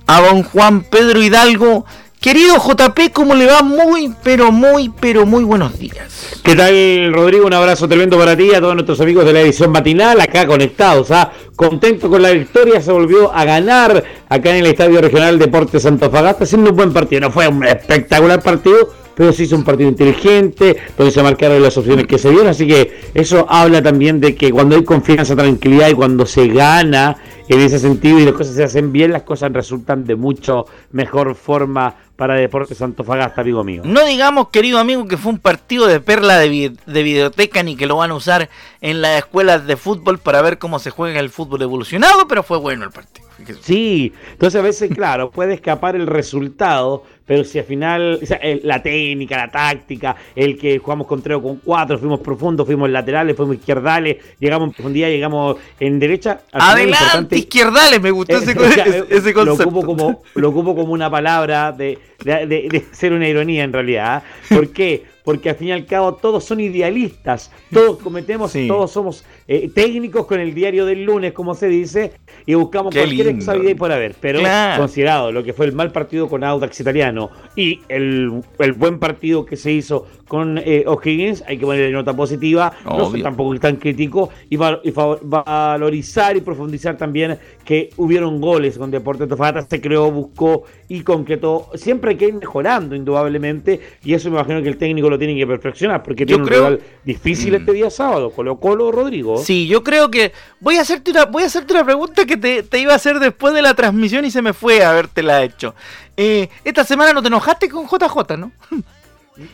a 0.08 0.20
don 0.20 0.42
Juan 0.42 0.82
Pedro 0.82 1.22
Hidalgo, 1.22 1.86
Querido 2.20 2.56
JP, 2.58 3.14
¿cómo 3.14 3.36
le 3.36 3.46
va? 3.46 3.62
Muy, 3.62 4.12
pero 4.24 4.52
muy, 4.52 4.90
pero 4.90 5.28
muy 5.28 5.44
buenos 5.44 5.78
días. 5.78 6.40
¿Qué 6.44 6.56
tal, 6.56 7.14
Rodrigo? 7.14 7.46
Un 7.46 7.54
abrazo 7.54 7.88
tremendo 7.88 8.18
para 8.18 8.36
ti, 8.36 8.54
a 8.56 8.60
todos 8.60 8.74
nuestros 8.74 9.00
amigos 9.02 9.24
de 9.24 9.34
la 9.34 9.42
edición 9.42 9.72
matinal, 9.72 10.20
acá 10.20 10.48
conectados. 10.48 11.12
¿ah? 11.12 11.32
Contento 11.56 12.10
con 12.10 12.24
la 12.24 12.32
victoria, 12.32 12.82
se 12.82 12.92
volvió 12.92 13.32
a 13.32 13.46
ganar 13.46 14.04
acá 14.30 14.50
en 14.50 14.58
el 14.58 14.66
Estadio 14.66 15.00
Regional 15.00 15.38
Deportes 15.38 15.84
Fagasta, 15.84 16.44
haciendo 16.44 16.72
un 16.72 16.76
buen 16.76 16.92
partido. 16.92 17.22
No 17.22 17.32
fue 17.32 17.48
un 17.48 17.64
espectacular 17.64 18.42
partido, 18.42 18.94
pero 19.18 19.34
sí 19.34 19.44
hizo 19.44 19.56
un 19.56 19.64
partido 19.64 19.90
inteligente, 19.90 20.78
donde 20.96 21.12
se 21.12 21.24
marcaron 21.24 21.62
las 21.62 21.76
opciones 21.76 22.06
que 22.06 22.20
se 22.20 22.30
dieron. 22.30 22.48
Así 22.48 22.68
que 22.68 23.10
eso 23.16 23.48
habla 23.50 23.82
también 23.82 24.22
de 24.22 24.36
que 24.36 24.52
cuando 24.52 24.76
hay 24.76 24.84
confianza, 24.84 25.36
tranquilidad 25.36 25.90
y 25.90 25.96
cuando 25.96 26.28
se 26.28 26.48
gana 26.48 27.18
en 27.50 27.60
ese 27.60 27.80
sentido 27.80 28.20
y 28.20 28.26
las 28.26 28.36
cosas 28.36 28.54
se 28.54 28.64
hacen 28.64 28.92
bien, 28.92 29.12
las 29.12 29.24
cosas 29.24 29.52
resultan 29.52 30.06
de 30.06 30.16
mucho 30.16 30.68
mejor 30.92 31.34
forma 31.34 31.96
para 32.16 32.36
Deportes 32.36 32.80
Antofagasta, 32.80 33.42
amigo 33.42 33.64
mío. 33.64 33.82
No 33.86 34.06
digamos, 34.06 34.50
querido 34.50 34.78
amigo, 34.78 35.08
que 35.08 35.18
fue 35.18 35.32
un 35.32 35.40
partido 35.40 35.88
de 35.88 36.00
perla 36.00 36.38
de, 36.38 36.74
de, 36.86 37.04
videoteca 37.04 37.64
ni 37.64 37.76
que 37.76 37.88
lo 37.88 37.98
van 37.98 38.12
a 38.12 38.16
usar 38.16 38.50
en 38.82 39.02
las 39.02 39.18
escuelas 39.18 39.66
de 39.66 39.78
fútbol 39.78 40.20
para 40.20 40.44
ver 40.44 40.60
cómo 40.60 40.78
se 40.78 40.92
juega 40.92 41.20
el 41.20 41.32
fútbol 41.32 41.64
evolucionado, 41.64 42.28
pero 42.28 42.44
fue 42.44 42.60
bueno 42.60 42.84
el 42.84 42.92
partido. 42.92 43.27
Sí, 43.62 44.14
entonces 44.32 44.60
a 44.60 44.64
veces, 44.64 44.92
claro, 44.94 45.32
puede 45.32 45.54
escapar 45.54 45.96
el 45.96 46.08
resultado, 46.08 47.04
pero 47.26 47.44
si 47.44 47.60
al 47.60 47.66
final, 47.66 48.20
la 48.64 48.82
técnica, 48.82 49.38
la 49.38 49.52
táctica, 49.52 50.16
el 50.36 50.58
que 50.58 50.80
jugamos 50.80 51.08
con 51.08 51.22
tres 51.22 51.38
o 51.38 51.42
con 51.44 51.58
cuatro, 51.58 52.00
fuimos 52.00 52.22
profundos, 52.22 52.66
fuimos 52.66 52.90
laterales, 52.90 53.36
fuimos 53.36 53.58
izquierdales, 53.58 54.18
llegamos 54.40 54.70
en 54.70 54.74
profundidad, 54.74 55.10
llegamos 55.10 55.58
en 55.80 56.00
derecha. 56.00 56.42
Adelante, 56.52 57.38
izquierdales, 57.38 58.02
me 58.02 58.12
gustó 58.12 58.38
ese, 58.38 58.52
ese, 59.10 59.34
concepto. 59.34 59.44
Lo 59.44 59.54
ocupo, 59.54 59.86
como, 59.86 60.24
lo 60.36 60.50
ocupo 60.50 60.76
como 60.76 60.94
una 60.94 61.12
palabra 61.12 61.74
de, 61.74 62.00
de, 62.24 62.86
ser 62.92 63.12
una 63.12 63.28
ironía 63.28 63.64
en 63.64 63.74
realidad. 63.74 64.24
¿Por 64.50 64.70
qué? 64.70 65.06
Porque 65.26 65.50
al 65.50 65.58
fin 65.58 65.68
y 65.68 65.72
al 65.74 65.86
cabo 65.86 66.14
todos 66.16 66.46
son 66.46 66.62
idealistas, 66.62 67.52
todos 67.74 67.98
cometemos, 67.98 68.54
todos 68.68 68.90
somos 68.90 69.26
eh, 69.48 69.70
técnicos 69.74 70.26
con 70.26 70.40
el 70.40 70.54
diario 70.54 70.86
del 70.86 71.04
lunes, 71.04 71.34
como 71.34 71.56
se 71.56 71.68
dice, 71.68 72.12
y 72.46 72.54
buscamos 72.54 72.94
cualquier 72.94 73.28
exavidad 73.28 73.76
por 73.78 73.92
haber. 73.92 74.16
Pero 74.20 74.40
considerado 74.78 75.32
lo 75.32 75.44
que 75.44 75.54
fue 75.54 75.66
el 75.66 75.74
mal 75.74 75.92
partido 75.92 76.28
con 76.28 76.44
Audax 76.44 76.80
Italiano 76.80 77.30
y 77.56 77.82
el, 77.90 78.42
el 78.60 78.74
buen 78.74 79.00
partido 79.00 79.46
que 79.46 79.56
se 79.56 79.72
hizo 79.72 80.06
con 80.28 80.58
eh, 80.58 80.84
O'Higgins, 80.86 81.44
hay 81.48 81.58
que 81.58 81.66
ponerle 81.66 81.92
nota 81.92 82.14
positiva, 82.14 82.74
no 82.86 83.10
soy 83.10 83.24
tampoco 83.24 83.58
tan 83.60 83.78
crítico, 83.78 84.30
y, 84.50 84.58
valorizar 84.58 86.36
y 86.36 86.42
profundizar 86.42 86.98
también 86.98 87.38
que 87.64 87.90
hubieron 87.98 88.42
goles 88.42 88.78
con 88.78 88.92
Deportes 88.92 89.28
Tofata, 89.28 89.66
se 89.68 89.80
creó, 89.80 90.12
buscó 90.12 90.64
y 90.90 91.02
concretó. 91.02 91.70
Siempre 91.76 92.12
hay 92.12 92.18
que 92.18 92.28
ir 92.28 92.34
mejorando, 92.34 92.96
indudablemente, 92.96 93.80
y 94.04 94.14
eso 94.14 94.30
me 94.30 94.38
imagino 94.38 94.62
que 94.62 94.70
el 94.70 94.78
técnico 94.78 95.10
lo 95.10 95.18
tiene 95.18 95.36
que 95.36 95.48
perfeccionar, 95.48 96.04
porque 96.04 96.26
tiene 96.26 96.44
un 96.44 96.50
rival 96.50 96.80
difícil 97.06 97.56
este 97.56 97.72
día 97.72 97.90
sábado, 97.90 98.32
Colo 98.32 98.60
Colo 98.60 98.92
Rodrigo. 98.92 99.37
Sí, 99.44 99.68
yo 99.68 99.84
creo 99.84 100.10
que 100.10 100.34
voy 100.60 100.78
a 100.78 100.82
hacerte 100.82 101.12
una, 101.12 101.26
voy 101.26 101.44
a 101.44 101.48
hacerte 101.48 101.74
una 101.74 101.86
pregunta 101.86 102.26
que 102.26 102.38
te, 102.38 102.64
te 102.64 102.80
iba 102.80 102.94
a 102.94 102.96
hacer 102.96 103.20
después 103.20 103.54
de 103.54 103.62
la 103.62 103.74
transmisión 103.74 104.26
y 104.26 104.32
se 104.32 104.42
me 104.42 104.54
fue 104.54 104.84
a 104.84 104.92
habértela 104.92 105.44
hecho. 105.44 105.76
Eh, 106.16 106.50
esta 106.64 106.84
semana 106.84 107.14
no 107.14 107.22
te 107.22 107.28
enojaste 107.28 107.70
con 107.70 107.86
JJ, 107.88 108.38
¿no? 108.38 108.52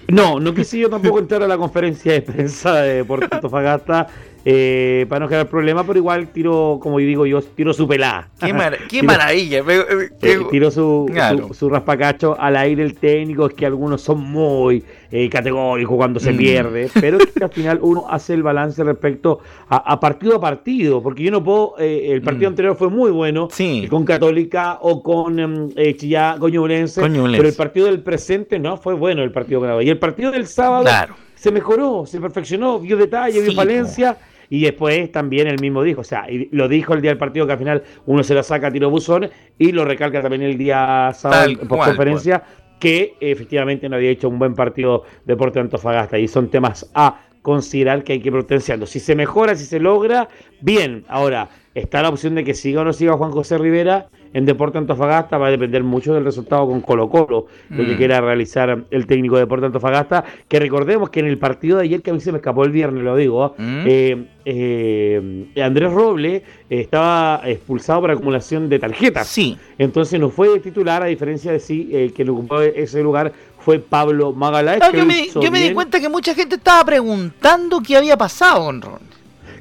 No, 0.07 0.39
no 0.39 0.53
quise 0.53 0.79
yo 0.79 0.89
tampoco 0.89 1.19
entrar 1.19 1.43
a 1.43 1.47
la 1.47 1.57
conferencia 1.57 2.13
de 2.13 2.21
prensa 2.21 2.75
de 2.75 3.03
Puerto 3.03 3.49
Fagasta 3.49 4.07
eh, 4.45 5.05
para 5.07 5.21
no 5.21 5.27
generar 5.29 5.47
problema, 5.47 5.85
pero 5.85 5.97
igual 5.99 6.27
tiro, 6.27 6.77
como 6.81 6.97
digo 6.99 7.25
yo, 7.25 7.41
tiro 7.41 7.73
su 7.73 7.87
pelada. 7.87 8.29
Qué, 8.39 8.51
maravilla. 9.03 9.59
Eh, 9.59 10.09
eh, 10.21 10.39
tiro 10.51 10.69
su, 10.69 11.09
su, 11.53 11.69
raspacacho 11.69 12.35
al 12.37 12.57
aire 12.57 12.83
el 12.83 12.95
técnico, 12.95 13.45
es 13.45 13.53
que 13.53 13.65
algunos 13.65 14.01
son 14.01 14.19
muy 14.19 14.83
categóricos 15.29 15.95
cuando 15.95 16.19
se 16.19 16.33
mm. 16.33 16.37
pierde, 16.37 16.89
pero 16.99 17.19
es 17.19 17.27
que 17.27 17.43
al 17.43 17.51
final 17.51 17.79
uno 17.83 18.05
hace 18.09 18.33
el 18.33 18.41
balance 18.41 18.83
respecto 18.83 19.39
a, 19.69 19.99
partido 19.99 20.35
a 20.37 20.41
partido, 20.41 21.03
porque 21.03 21.23
yo 21.23 21.31
no 21.31 21.43
puedo, 21.43 21.75
el 21.77 22.21
partido 22.23 22.49
mm. 22.49 22.53
anterior 22.53 22.75
fue 22.75 22.89
muy 22.89 23.11
bueno, 23.11 23.47
con 23.89 24.05
Católica 24.05 24.79
o 24.81 25.03
con 25.03 25.39
em, 25.39 25.69
Chillá, 25.95 26.37
con 26.39 26.51
pero 26.51 27.47
el 27.47 27.53
partido 27.53 27.85
del 27.85 28.01
presente 28.01 28.57
no 28.57 28.75
fue 28.77 28.95
bueno 28.95 29.23
el 29.23 29.31
partido 29.31 29.59
con 29.59 29.83
Y 29.83 29.89
el 29.89 29.99
partido 29.99 30.31
del 30.31 30.47
sábado 30.47 30.89
se 31.35 31.51
mejoró, 31.51 32.05
se 32.07 32.19
perfeccionó, 32.19 32.79
vio 32.79 32.97
detalle, 32.97 33.41
vio 33.41 33.53
falencia. 33.53 34.17
Y 34.53 34.61
después 34.61 35.11
también 35.11 35.47
él 35.47 35.59
mismo 35.59 35.81
dijo, 35.81 36.01
o 36.01 36.03
sea, 36.03 36.29
y 36.29 36.47
lo 36.51 36.67
dijo 36.67 36.93
el 36.93 37.01
día 37.01 37.09
del 37.09 37.17
partido 37.17 37.47
que 37.47 37.53
al 37.53 37.57
final 37.57 37.81
uno 38.05 38.21
se 38.21 38.35
lo 38.35 38.43
saca 38.43 38.67
a 38.67 38.71
tiro 38.71 38.87
buzón 38.87 39.27
y 39.57 39.71
lo 39.71 39.83
recalca 39.83 40.21
también 40.21 40.43
el 40.43 40.59
día 40.59 41.09
sábado 41.15 41.49
en 41.49 41.67
conferencia 41.67 42.43
que 42.79 43.15
efectivamente 43.19 43.89
no 43.89 43.95
había 43.95 44.11
hecho 44.11 44.29
un 44.29 44.37
buen 44.37 44.53
partido 44.53 45.05
Deporte 45.25 45.59
Antofagasta 45.59 46.19
y 46.19 46.27
son 46.27 46.49
temas 46.49 46.87
a 46.93 47.21
considerar 47.41 48.03
que 48.03 48.13
hay 48.13 48.19
que 48.19 48.31
potenciarlo. 48.31 48.85
Si 48.85 48.99
se 48.99 49.15
mejora, 49.15 49.55
si 49.55 49.65
se 49.65 49.79
logra, 49.79 50.29
bien. 50.61 51.03
Ahora, 51.07 51.49
está 51.73 52.03
la 52.03 52.09
opción 52.09 52.35
de 52.35 52.43
que 52.43 52.53
siga 52.53 52.81
o 52.81 52.83
no 52.83 52.93
siga 52.93 53.13
Juan 53.13 53.31
José 53.31 53.57
Rivera 53.57 54.09
en 54.33 54.45
Deporte 54.45 54.77
Antofagasta 54.77 55.37
va 55.37 55.47
a 55.47 55.51
depender 55.51 55.83
mucho 55.83 56.13
del 56.13 56.25
resultado 56.25 56.67
con 56.67 56.81
Colo 56.81 57.09
Colo, 57.09 57.47
lo 57.69 57.85
que 57.85 57.93
mm. 57.93 57.97
quiera 57.97 58.21
realizar 58.21 58.85
el 58.89 59.07
técnico 59.07 59.35
de 59.35 59.41
Deporte 59.41 59.67
Antofagasta, 59.67 60.23
que 60.47 60.59
recordemos 60.59 61.09
que 61.09 61.19
en 61.19 61.27
el 61.27 61.37
partido 61.37 61.77
de 61.77 61.83
ayer, 61.83 62.01
que 62.01 62.11
a 62.11 62.13
mí 62.13 62.19
se 62.19 62.31
me 62.31 62.39
escapó 62.39 62.63
el 62.63 62.71
viernes, 62.71 63.03
lo 63.03 63.15
digo, 63.15 63.55
mm. 63.57 63.83
eh, 63.85 64.25
eh, 64.45 65.61
Andrés 65.61 65.91
Roble 65.91 66.43
estaba 66.69 67.41
expulsado 67.45 68.01
por 68.01 68.11
acumulación 68.11 68.69
de 68.69 68.79
tarjetas. 68.79 69.27
Sí. 69.27 69.57
Entonces 69.77 70.19
no 70.19 70.29
fue 70.29 70.59
titular, 70.59 71.03
a 71.03 71.05
diferencia 71.05 71.51
de 71.51 71.59
sí, 71.59 71.89
eh, 71.91 72.11
que 72.15 72.29
ocupó 72.29 72.61
ese 72.61 73.01
lugar 73.01 73.31
fue 73.59 73.79
Pablo 73.79 74.33
Magaláes. 74.33 74.81
yo, 74.93 75.51
me, 75.51 75.61
di 75.61 75.73
cuenta 75.73 75.99
que 75.99 76.09
mucha 76.09 76.35
gente 76.35 76.55
estaba 76.55 76.83
preguntando 76.83 77.81
qué 77.81 77.95
había 77.95 78.17
pasado 78.17 78.65
con. 78.65 79.13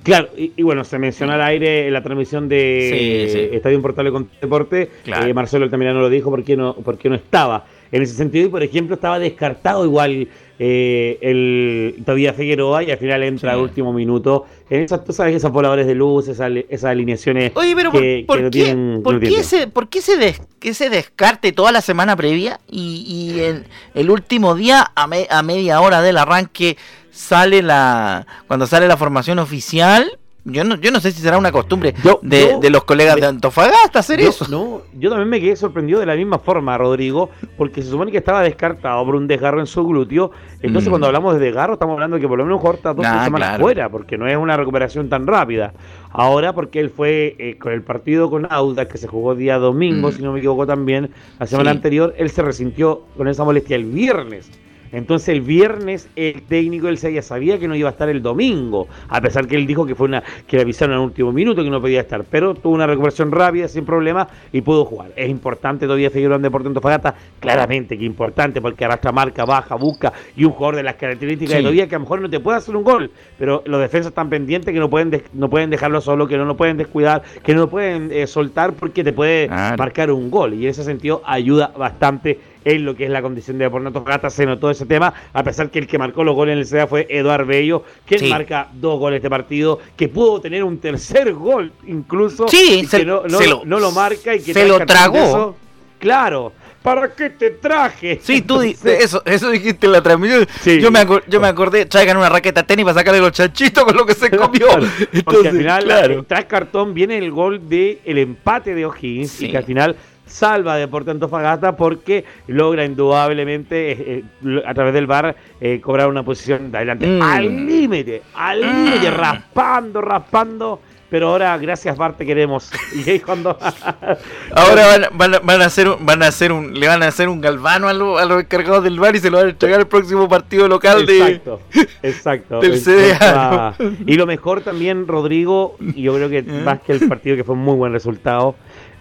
Claro, 0.03 0.29
y, 0.37 0.63
bueno, 0.63 0.85
se 0.85 0.99
menciona 0.99 1.35
al 1.35 1.43
aire 1.43 1.87
en 1.87 1.93
la 1.93 2.03
transmisión 2.03 2.49
de 2.49 3.55
Estadio 3.55 3.77
Importable 3.77 4.11
con 4.11 4.29
Deporte. 4.41 4.91
Eh, 5.05 5.35
Marcelo 5.35 5.71
también 5.71 5.95
no 5.95 6.01
lo 6.01 6.11
dijo 6.11 6.31
porque 6.31 6.57
no, 6.57 6.75
porque 6.75 7.09
no 7.09 7.15
estaba. 7.15 7.65
En 7.93 8.03
ese 8.03 8.15
sentido, 8.15 8.47
y 8.47 8.49
por 8.49 8.63
ejemplo, 8.63 8.95
estaba 8.95 9.19
descartado 9.19 9.85
igual 9.85 10.27
eh, 10.59 11.19
el 11.21 12.03
todavía 12.05 12.33
Figueroa 12.33 12.83
y 12.83 12.91
al 12.91 12.97
final 12.97 13.23
entra 13.23 13.53
al 13.53 13.61
último 13.61 13.93
minuto. 13.93 14.47
En 14.71 14.81
esas, 14.81 15.05
tú 15.05 15.13
sabes, 15.13 15.37
esas 15.37 15.53
voladores 15.53 15.87
de 15.87 15.95
luz, 15.95 16.27
esas, 16.29 16.51
esas 16.69 16.91
alineaciones 16.91 17.53
Oye, 17.55 17.75
pero 17.77 17.93
que, 17.93 18.25
¿por, 18.27 18.51
qué, 18.51 19.01
¿por, 19.05 19.21
qué 19.21 19.37
ese, 19.37 19.67
¿por 19.67 19.89
qué 19.89 19.99
ese, 19.99 20.89
descarte 20.89 21.53
toda 21.53 21.71
la 21.71 21.83
semana 21.83 22.17
previa 22.17 22.61
y, 22.67 23.05
y 23.07 23.41
el, 23.41 23.65
el, 23.95 24.09
último 24.09 24.55
día 24.55 24.91
a, 24.97 25.09
a 25.31 25.43
media 25.43 25.81
hora 25.81 26.01
del 26.01 26.17
arranque 26.17 26.79
sale 27.13 27.63
la 27.63 28.27
cuando 28.49 28.67
sale 28.67 28.89
la 28.89 28.97
formación 28.97 29.39
oficial 29.39 30.19
yo 30.45 30.65
no, 30.65 30.75
yo 30.77 30.91
no 30.91 30.99
sé 30.99 31.13
si 31.13 31.23
será 31.23 31.39
una 31.39 31.53
costumbre 31.53 31.95
de, 32.23 32.71
los 32.71 32.83
colegas 32.83 33.15
de 33.15 33.27
Antofagasta 33.27 34.01
hacer 34.01 34.21
eso. 34.21 34.45
No, 34.51 34.83
yo 34.99 35.09
también 35.11 35.29
me 35.29 35.41
quedé 35.41 35.55
sorprendido 35.55 36.01
de 36.01 36.07
la 36.07 36.17
misma 36.17 36.41
forma, 36.41 36.77
Rodrigo, 36.77 37.31
porque 37.57 37.81
se 37.81 37.91
supone 37.91 38.11
que 38.11 38.19
estaba 38.19 38.43
descartado 38.43 39.05
por 39.05 39.15
un 39.15 39.29
desgarro 39.29 39.61
en 39.61 39.67
su 39.67 39.87
glúteo. 39.87 40.33
Entonces, 40.61 40.89
mm. 40.89 40.91
cuando 40.91 41.07
hablamos 41.07 41.35
de 41.35 41.41
desgarro, 41.41 41.75
estamos 41.75 41.95
hablando 41.95 42.17
de 42.17 42.23
que 42.23 42.27
por 42.27 42.39
lo 42.39 42.45
menos 42.45 42.61
corta 42.61 42.93
dos 42.93 43.07
ah, 43.07 43.25
semanas 43.25 43.61
fuera, 43.61 43.89
porque 43.89 44.19
no 44.19 44.27
es 44.27 44.37
una 44.37 44.57
recuperación 44.57 45.09
tan 45.09 45.29
rápida. 45.29 45.75
Ahora, 46.11 46.53
porque 46.53 46.81
él 46.81 46.91
fue 46.91 47.37
eh, 47.39 47.57
con 47.59 47.73
el 47.73 47.83
partido 47.83 48.29
con 48.29 48.49
Auda, 48.51 48.89
que 48.89 48.99
se 48.99 49.07
jugó 49.07 49.37
día 49.37 49.59
domingo, 49.59 50.09
mm. 50.09 50.13
si 50.13 50.23
no 50.23 50.33
me 50.33 50.41
equivoco 50.41 50.67
también, 50.67 51.11
la 51.39 51.47
semana 51.47 51.71
anterior, 51.71 52.15
él 52.19 52.31
se 52.31 52.43
resintió 52.43 53.03
con 53.17 53.29
esa 53.29 53.45
molestia 53.45 53.77
el 53.77 53.85
viernes. 53.85 54.51
Entonces 54.93 55.31
el 55.31 55.41
viernes 55.41 56.09
el 56.17 56.43
técnico 56.43 56.87
del 56.87 56.99
ya 56.99 57.23
sabía 57.23 57.59
que 57.59 57.67
no 57.67 57.75
iba 57.75 57.89
a 57.89 57.93
estar 57.93 58.09
el 58.09 58.23
domingo, 58.23 58.87
a 59.09 59.21
pesar 59.21 59.47
que 59.47 59.57
él 59.57 59.67
dijo 59.67 59.87
que 59.87 59.95
fue 59.95 60.07
una 60.07 60.23
que 60.47 60.57
le 60.57 60.63
avisaron 60.63 60.95
en 60.95 61.01
el 61.01 61.07
último 61.07 61.33
minuto 61.33 61.65
que 61.65 61.71
no 61.71 61.81
podía 61.81 62.01
estar, 62.01 62.25
pero 62.25 62.55
tuvo 62.55 62.75
una 62.75 62.87
recuperación 62.87 63.33
rápida 63.33 63.69
sin 63.69 63.85
problema 63.85 64.29
y 64.53 64.61
pudo 64.61 64.85
jugar. 64.85 65.11
Es 65.17 65.29
importante 65.29 65.87
todavía 65.87 66.11
Figueroa 66.11 66.37
en 66.37 66.43
Deportes 66.43 66.69
Antofagasta, 66.69 67.15
claramente 67.41 67.99
que 67.99 68.05
importante 68.05 68.61
porque 68.61 68.85
arrastra 68.85 69.13
marca, 69.13 69.45
baja, 69.45 69.75
busca 69.75 70.13
y 70.37 70.45
un 70.45 70.53
jugador 70.53 70.77
de 70.77 70.83
las 70.83 70.95
características 70.95 71.57
de 71.57 71.63
todavía 71.63 71.89
que 71.89 71.95
a 71.95 71.99
lo 71.99 72.05
mejor 72.05 72.21
no 72.21 72.31
te 72.31 72.41
puede 72.41 72.59
hacer 72.59 72.77
un 72.77 72.85
gol, 72.85 73.11
pero 73.39 73.63
los 73.67 73.81
defensas 73.81 74.11
están 74.11 74.29
pendientes 74.29 74.73
que 74.73 74.81
no 74.81 74.91
pueden 74.91 75.23
no 75.33 75.49
pueden 75.49 75.71
dejarlo 75.71 76.01
solo, 76.01 76.29
que 76.29 76.37
no 76.37 76.45
lo 76.45 76.57
pueden 76.57 76.77
descuidar, 76.77 77.23
que 77.43 77.55
no 77.55 77.63
lo 77.63 77.71
pueden 77.71 78.11
eh, 78.13 78.27
soltar 78.27 78.75
porque 78.75 79.03
te 79.03 79.13
puede 79.13 79.49
marcar 79.49 80.11
un 80.11 80.31
gol 80.31 80.55
y 80.55 80.65
en 80.65 80.71
ese 80.71 80.85
sentido 80.85 81.23
ayuda 81.25 81.73
bastante 81.77 82.39
en 82.65 82.85
lo 82.85 82.95
que 82.95 83.05
es 83.05 83.11
la 83.11 83.23
condición 83.23 83.59
de 83.59 83.65
Deportes 83.65 84.05
Gata 84.05 84.31
se 84.31 84.47
notó 84.47 84.71
ese 84.71 84.87
tema, 84.87 85.13
a 85.33 85.43
pesar 85.43 85.71
que 85.71 85.79
el 85.79 85.87
que 85.87 85.99
marcó 85.99 86.25
los 86.25 86.35
goles 86.35 86.55
en 86.55 86.59
el 86.61 86.67
CDA 86.67 86.87
fue 86.87 87.07
Eduard 87.09 87.47
Bello, 87.47 87.85
que 88.07 88.29
marca 88.29 88.69
dos 88.73 88.99
goles 88.99 89.19
este 89.19 89.31
partido, 89.31 89.79
que 89.97 90.09
pudo 90.09 90.41
tener 90.41 90.65
un 90.65 90.79
tercer 90.79 91.33
gol 91.33 91.73
incluso, 91.87 92.49
sí, 92.49 92.87
que 92.91 93.05
no, 93.05 93.23
lo, 93.27 93.93
marca 93.93 94.35
y 94.35 94.41
que 94.41 94.53
se 94.53 94.67
lo 94.67 94.85
tragó. 94.87 95.57
Claro, 95.99 96.53
¿Para 96.83 97.15
qué 97.15 97.31
te 97.31 97.51
traje? 97.51 98.19
Sí, 98.23 98.43
tú 98.43 98.61
eso, 98.61 99.23
eso 99.25 99.51
dijiste 99.51 99.87
en 99.87 99.93
la 99.93 100.03
transmisión. 100.03 100.47
yo, 100.81 100.91
me 100.91 101.07
yo 101.29 101.41
me 101.41 101.47
acordé, 101.47 101.87
traigan 101.87 102.17
una 102.17 102.29
raqueta 102.29 102.65
tenis 102.65 102.85
para 102.85 102.99
sacarle 102.99 103.21
los 103.21 103.31
chanchitos 103.31 103.85
con 103.85 103.97
lo 103.97 104.05
que 104.05 104.15
se 104.15 104.31
comió. 104.31 104.67
Entonces, 105.13 105.53
al 105.53 105.59
final, 105.59 106.25
tras 106.27 106.45
cartón 106.47 106.93
viene 106.93 107.19
el 107.19 107.31
gol 107.31 107.69
del 107.69 108.01
el 108.05 108.19
empate 108.19 108.75
de 108.75 108.85
O'Higgins 108.85 109.43
y 109.43 109.51
que 109.51 109.59
al 109.59 109.65
final 109.65 109.97
salva 110.33 110.75
a 110.75 110.77
Deporte 110.77 111.11
Antofagasta 111.11 111.77
porque 111.77 112.25
logra 112.47 112.85
indudablemente 112.85 113.93
eh, 113.93 114.25
eh, 114.45 114.63
a 114.67 114.75
través 114.75 114.95
del 114.95 115.07
bar 115.07 115.37
eh, 115.61 115.81
cobrar 115.81 116.09
una 116.09 116.25
posición 116.25 116.73
de 116.73 116.79
adelante 116.79 117.07
mm. 117.07 117.23
al 117.23 117.67
límite, 117.67 118.23
al 118.35 118.61
límite, 118.61 119.11
mm. 119.11 119.15
raspando, 119.15 120.01
raspando 120.01 120.81
pero 121.13 121.29
ahora 121.29 121.59
gracias 121.59 121.95
Bart 121.99 122.17
te 122.17 122.25
queremos. 122.25 122.71
Y 123.07 123.19
cuando 123.19 123.59
ahora 124.55 125.11
van, 125.13 125.61
a 125.61 125.65
hacer 125.67 125.89
van 126.01 126.23
a 126.23 126.29
hacer 126.29 126.53
un 126.53 126.73
le 126.73 126.89
van 126.89 127.03
a 127.03 127.09
hacer 127.09 127.29
un 127.29 127.43
galvano 127.43 127.89
a, 127.89 127.93
los 127.93 128.41
encargados 128.41 128.83
del 128.83 128.99
bar 128.99 129.15
y 129.15 129.19
se 129.19 129.31
lo 129.31 129.37
van 129.37 129.49
a 129.49 129.51
entregar 129.51 129.81
el 129.81 129.87
próximo 129.87 130.27
partido 130.27 130.69
local 130.69 131.05
de 131.05 131.19
Exacto. 131.19 131.61
Exacto. 132.03 132.61
del 132.63 132.81
CDA. 132.81 133.75
Y 134.07 134.15
lo 134.15 134.27
mejor 134.27 134.63
también 134.63 135.07
Rodrigo, 135.07 135.77
y 135.81 136.01
yo 136.01 136.15
creo 136.15 136.31
que 136.31 136.39
¿Eh? 136.39 136.63
más 136.65 136.81
que 136.81 136.93
el 136.93 137.07
partido 137.07 137.37
que 137.37 137.45
fue 137.45 137.57
un 137.57 137.63
muy 137.63 137.77
buen 137.77 137.93
resultado, 137.93 138.57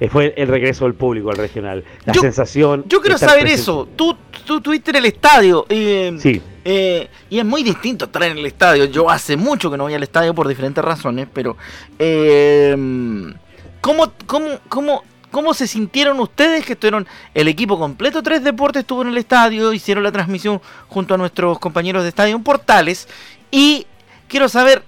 fue 0.10 0.34
el 0.38 0.48
regreso 0.48 0.86
del 0.86 0.96
público 0.96 1.30
al 1.30 1.38
regional. 1.38 1.84
La 2.06 2.14
sensación. 2.14 2.86
Yo 2.88 3.02
quiero 3.02 3.18
saber 3.18 3.48
eso. 3.48 3.88
Tú, 3.96 4.18
tú 4.46 4.58
estuviste 4.58 4.92
en 4.92 4.98
el 4.98 5.06
estadio. 5.06 5.66
Eh, 5.70 6.16
sí. 6.18 6.42
Eh, 6.64 7.08
y 7.30 7.40
es 7.40 7.46
muy 7.46 7.64
distinto 7.64 8.06
estar 8.06 8.24
en 8.24 8.38
el 8.38 8.46
estadio. 8.46 8.86
Yo 8.86 9.10
hace 9.10 9.38
mucho 9.38 9.70
que 9.70 9.78
no 9.78 9.84
voy 9.84 9.94
al 9.94 10.04
estadio 10.04 10.34
por 10.34 10.48
diferentes 10.48 10.84
razones, 10.84 11.28
pero. 11.32 11.58
¿cómo, 13.82 14.12
cómo, 14.26 14.48
cómo, 14.70 15.04
¿Cómo 15.32 15.54
se 15.54 15.66
sintieron 15.66 16.20
ustedes 16.20 16.66
que 16.66 16.74
estuvieron 16.74 17.08
el 17.34 17.48
equipo 17.48 17.80
completo 17.80 18.22
Tres 18.22 18.44
Deportes 18.44 18.82
estuvo 18.82 19.02
en 19.02 19.08
el 19.08 19.18
estadio, 19.18 19.72
hicieron 19.72 20.04
la 20.04 20.12
transmisión 20.12 20.62
junto 20.90 21.14
a 21.14 21.18
nuestros 21.18 21.58
compañeros 21.58 22.04
de 22.04 22.10
Estadio 22.10 22.38
Portales 22.40 23.08
y 23.50 23.88
quiero 24.28 24.50
saber 24.50 24.84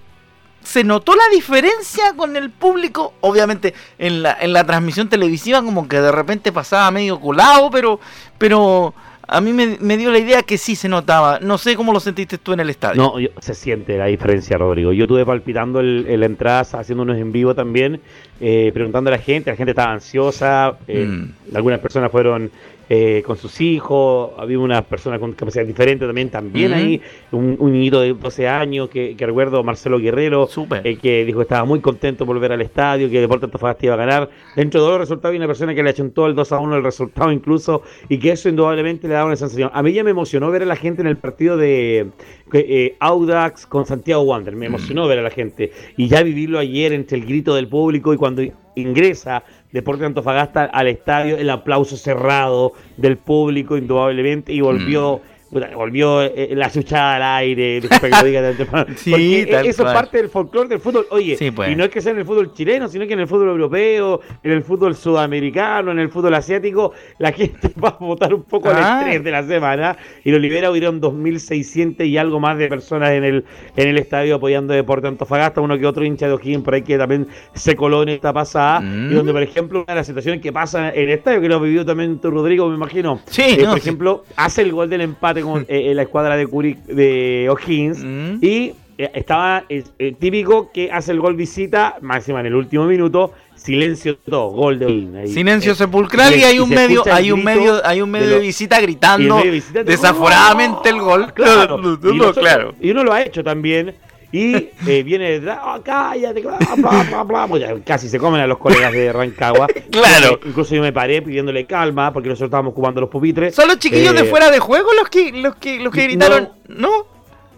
se 0.64 0.82
notó 0.82 1.14
la 1.14 1.28
diferencia 1.32 2.14
con 2.16 2.36
el 2.36 2.50
público. 2.50 3.14
Obviamente 3.20 3.74
en 3.98 4.22
la, 4.22 4.36
en 4.40 4.52
la 4.52 4.64
transmisión 4.64 5.08
televisiva 5.08 5.62
como 5.62 5.86
que 5.88 6.00
de 6.00 6.10
repente 6.10 6.50
pasaba 6.52 6.90
medio 6.90 7.20
colado, 7.20 7.70
pero, 7.70 8.00
pero 8.38 8.94
a 9.26 9.40
mí 9.40 9.52
me, 9.52 9.96
dio 9.96 10.10
la 10.10 10.18
idea 10.18 10.42
que 10.42 10.58
sí 10.58 10.76
se 10.76 10.88
notaba. 10.88 11.38
No 11.40 11.58
sé 11.58 11.76
cómo 11.76 11.92
lo 11.92 12.00
sentiste 12.00 12.38
tú 12.38 12.52
en 12.52 12.60
el 12.60 12.70
estadio. 12.70 13.00
No, 13.00 13.14
se 13.40 13.54
siente 13.54 13.96
la 13.96 14.06
diferencia, 14.06 14.56
Rodrigo. 14.58 14.92
Yo 14.92 15.04
estuve 15.04 15.24
palpitando 15.24 15.80
el, 15.80 16.20
la 16.20 16.26
entrada, 16.26 16.60
haciéndonos 16.60 17.16
en 17.16 17.32
vivo 17.32 17.54
también, 17.54 18.00
eh, 18.40 18.70
preguntando 18.72 19.08
a 19.08 19.12
la 19.12 19.18
gente. 19.18 19.50
La 19.50 19.56
gente 19.56 19.72
estaba 19.72 19.92
ansiosa. 19.92 20.78
Eh, 20.88 21.04
mm. 21.04 21.56
Algunas 21.56 21.80
personas 21.80 22.10
fueron 22.10 22.50
eh, 22.90 23.22
con 23.24 23.38
sus 23.38 23.62
hijos, 23.62 24.32
había 24.36 24.58
una 24.58 24.82
persona 24.82 25.18
con 25.18 25.32
capacidad 25.32 25.64
diferente 25.64 26.04
también, 26.04 26.28
también 26.28 26.74
ahí, 26.74 27.00
un, 27.32 27.56
niñito 27.72 28.02
de 28.02 28.12
12 28.12 28.46
años 28.46 28.90
que, 28.90 29.16
recuerdo, 29.18 29.64
Marcelo 29.64 29.98
Guerrero, 29.98 30.46
eh, 30.84 30.98
que 31.00 31.24
dijo 31.24 31.38
que 31.38 31.44
estaba 31.44 31.64
muy 31.64 31.80
contento 31.80 32.26
por 32.26 32.36
volver 32.36 32.52
al 32.52 32.60
estadio, 32.60 33.08
que 33.08 33.22
Deportes 33.22 33.44
Antofagasta 33.44 33.86
iba 33.86 33.94
a 33.94 33.98
ganar. 33.98 34.30
Dentro 34.54 34.84
de 34.84 34.90
los 34.90 34.98
resultados 34.98 35.32
hay 35.32 35.38
una 35.38 35.46
persona 35.46 35.74
que 35.74 35.82
le 35.82 35.90
achuntó 35.90 36.26
el 36.26 36.34
2 36.34 36.52
a 36.52 36.58
1 36.58 36.76
el 36.76 36.84
resultado 36.84 37.32
incluso, 37.32 37.80
y 38.10 38.18
que 38.18 38.32
eso 38.32 38.50
indudablemente 38.50 39.08
le 39.08 39.14
daba 39.14 39.26
una 39.26 39.36
sensación. 39.36 39.70
A 39.72 39.82
mí 39.82 39.94
ya 39.94 40.04
me 40.04 40.10
emocionó 40.10 40.50
ver 40.50 40.62
a 40.62 40.66
la 40.66 40.76
gente 40.76 41.00
en 41.00 41.08
el 41.08 41.16
partido 41.16 41.56
de 41.56 42.08
eh, 42.52 42.96
Audax 43.00 43.64
con 43.64 43.86
Santiago 43.86 44.22
Wander, 44.24 44.56
me 44.56 44.66
emocionó 44.66 45.08
ver 45.08 45.20
a 45.20 45.22
la 45.22 45.30
gente, 45.30 45.72
y 45.96 46.08
ya 46.08 46.22
vivirlo 46.22 46.58
ayer 46.58 46.92
entre 46.92 47.16
el 47.16 47.24
grito 47.24 47.54
del 47.54 47.66
público 47.66 48.12
y 48.12 48.18
cuando 48.24 48.42
ingresa 48.74 49.44
Deporte 49.70 50.06
Antofagasta 50.06 50.64
al 50.64 50.86
estadio, 50.86 51.36
el 51.36 51.50
aplauso 51.50 51.98
cerrado 51.98 52.72
del 52.96 53.18
público, 53.18 53.76
indudablemente, 53.76 54.50
y 54.50 54.62
volvió. 54.62 55.18
Mm 55.18 55.33
volvió 55.74 56.22
eh, 56.22 56.32
eh, 56.34 56.48
la 56.54 56.70
chuchada 56.70 57.16
al 57.16 57.22
aire, 57.22 57.80
sí, 58.96 59.46
eso 59.48 59.86
es 59.86 59.92
parte 59.92 60.18
del 60.18 60.28
folclore 60.28 60.68
del 60.68 60.80
fútbol. 60.80 61.06
Oye, 61.10 61.36
pues. 61.54 61.70
y 61.70 61.76
no 61.76 61.84
es 61.84 61.90
que 61.90 62.00
sea 62.00 62.12
en 62.12 62.18
el 62.18 62.24
fútbol 62.24 62.52
chileno, 62.52 62.88
sino 62.88 63.06
que 63.06 63.12
en 63.12 63.20
el 63.20 63.28
fútbol 63.28 63.48
europeo, 63.48 64.20
en 64.42 64.50
el 64.50 64.62
fútbol 64.62 64.94
sudamericano, 64.94 65.92
en 65.92 65.98
el 65.98 66.08
fútbol 66.08 66.34
asiático, 66.34 66.92
la 67.18 67.32
gente 67.32 67.72
va 67.82 67.88
a 67.88 67.96
votar 67.98 68.34
un 68.34 68.42
poco 68.42 68.70
al 68.70 68.76
ah. 68.76 69.00
estrés 69.00 69.24
de 69.24 69.30
la 69.30 69.42
semana 69.42 69.96
y 70.24 70.30
lo 70.30 70.38
libera 70.38 70.70
hubieron 70.70 71.00
2.600 71.00 72.06
y 72.06 72.16
algo 72.18 72.40
más 72.40 72.58
de 72.58 72.68
personas 72.68 73.10
en 73.12 73.24
el, 73.24 73.44
en 73.76 73.88
el 73.88 73.98
estadio 73.98 74.36
apoyando 74.36 74.74
Deporte 74.74 75.06
Antofagasta, 75.06 75.60
uno 75.60 75.78
que 75.78 75.86
otro 75.86 76.04
hincha 76.04 76.26
de 76.26 76.34
O'Higgins 76.34 76.64
por 76.64 76.74
ahí 76.74 76.82
que 76.82 76.98
también 76.98 77.28
se 77.54 77.76
coló 77.76 78.02
en 78.02 78.10
esta 78.10 78.32
pasada, 78.32 78.80
y 78.80 78.84
mm. 78.84 79.14
donde, 79.14 79.32
por 79.32 79.42
ejemplo, 79.42 79.80
una 79.80 79.94
de 79.94 80.00
las 80.00 80.06
situaciones 80.06 80.40
que 80.40 80.52
pasa 80.52 80.90
en 80.90 81.04
el 81.04 81.10
estadio, 81.10 81.40
que 81.40 81.48
lo 81.48 81.60
vivió 81.60 81.84
también 81.84 82.18
tu 82.18 82.30
Rodrigo, 82.30 82.68
me 82.68 82.76
imagino, 82.76 83.20
sí, 83.26 83.42
eh, 83.42 83.64
por 83.66 83.78
ejemplo, 83.78 84.24
hace 84.36 84.62
el 84.62 84.72
gol 84.72 84.90
del 84.90 85.02
empate 85.02 85.42
Eh, 85.68 85.90
en 85.90 85.96
la 85.96 86.02
escuadra 86.02 86.36
de, 86.36 86.46
Curi, 86.46 86.76
de 86.86 87.48
O'Higgins 87.50 87.98
mm. 88.02 88.38
y 88.40 88.72
eh, 88.96 89.10
estaba 89.14 89.64
eh, 89.68 89.82
típico 90.18 90.70
que 90.72 90.90
hace 90.90 91.12
el 91.12 91.20
gol 91.20 91.34
visita, 91.36 91.96
máxima 92.00 92.40
en 92.40 92.46
el 92.46 92.54
último 92.54 92.84
minuto, 92.84 93.32
silencio 93.54 94.16
todo, 94.16 94.50
gol 94.50 94.78
de 94.78 94.86
O'Higgins. 94.86 95.34
Silencio 95.34 95.74
sepulcral 95.74 96.34
y, 96.34 96.44
hay 96.44 96.58
un 96.58 96.70
medio, 96.70 97.02
hay 97.12 97.30
un 97.30 97.44
medio, 97.44 97.84
hay 97.84 98.00
un 98.00 98.10
medio 98.10 98.30
de, 98.30 98.40
visita 98.40 98.80
gritando 98.80 99.42
desaforadamente 99.84 100.88
el 100.88 101.00
gol. 101.00 101.32
Claro, 101.34 101.98
claro. 102.34 102.74
y 102.80 102.90
uno 102.90 103.04
lo 103.04 103.12
ha 103.12 103.22
hecho 103.22 103.44
también. 103.44 103.94
Y 104.34 104.70
eh, 104.88 105.04
viene 105.04 105.30
detrás, 105.30 105.60
oh, 105.64 105.80
cállate, 105.80 106.40
bla, 106.40 107.22
bla, 107.24 107.46
bla, 107.46 107.76
casi 107.86 108.08
se 108.08 108.18
comen 108.18 108.40
a 108.40 108.48
los 108.48 108.58
colegas 108.58 108.90
de 108.92 109.12
Rancagua. 109.12 109.68
claro. 109.92 110.40
incluso 110.44 110.74
yo 110.74 110.82
me 110.82 110.92
paré 110.92 111.22
pidiéndole 111.22 111.66
calma 111.66 112.12
porque 112.12 112.30
nosotros 112.30 112.48
estábamos 112.48 112.72
ocupando 112.72 113.00
los 113.00 113.10
pupitres. 113.10 113.54
¿Son 113.54 113.68
los 113.68 113.78
chiquillos 113.78 114.12
de 114.12 114.22
eh, 114.22 114.24
fuera 114.24 114.50
de 114.50 114.58
juego 114.58 114.88
los 114.98 115.08
que, 115.08 115.30
los 115.30 115.54
que, 115.54 115.78
los 115.78 115.94
que 115.94 116.02
gritaron? 116.02 116.48
¿No? 116.66 117.06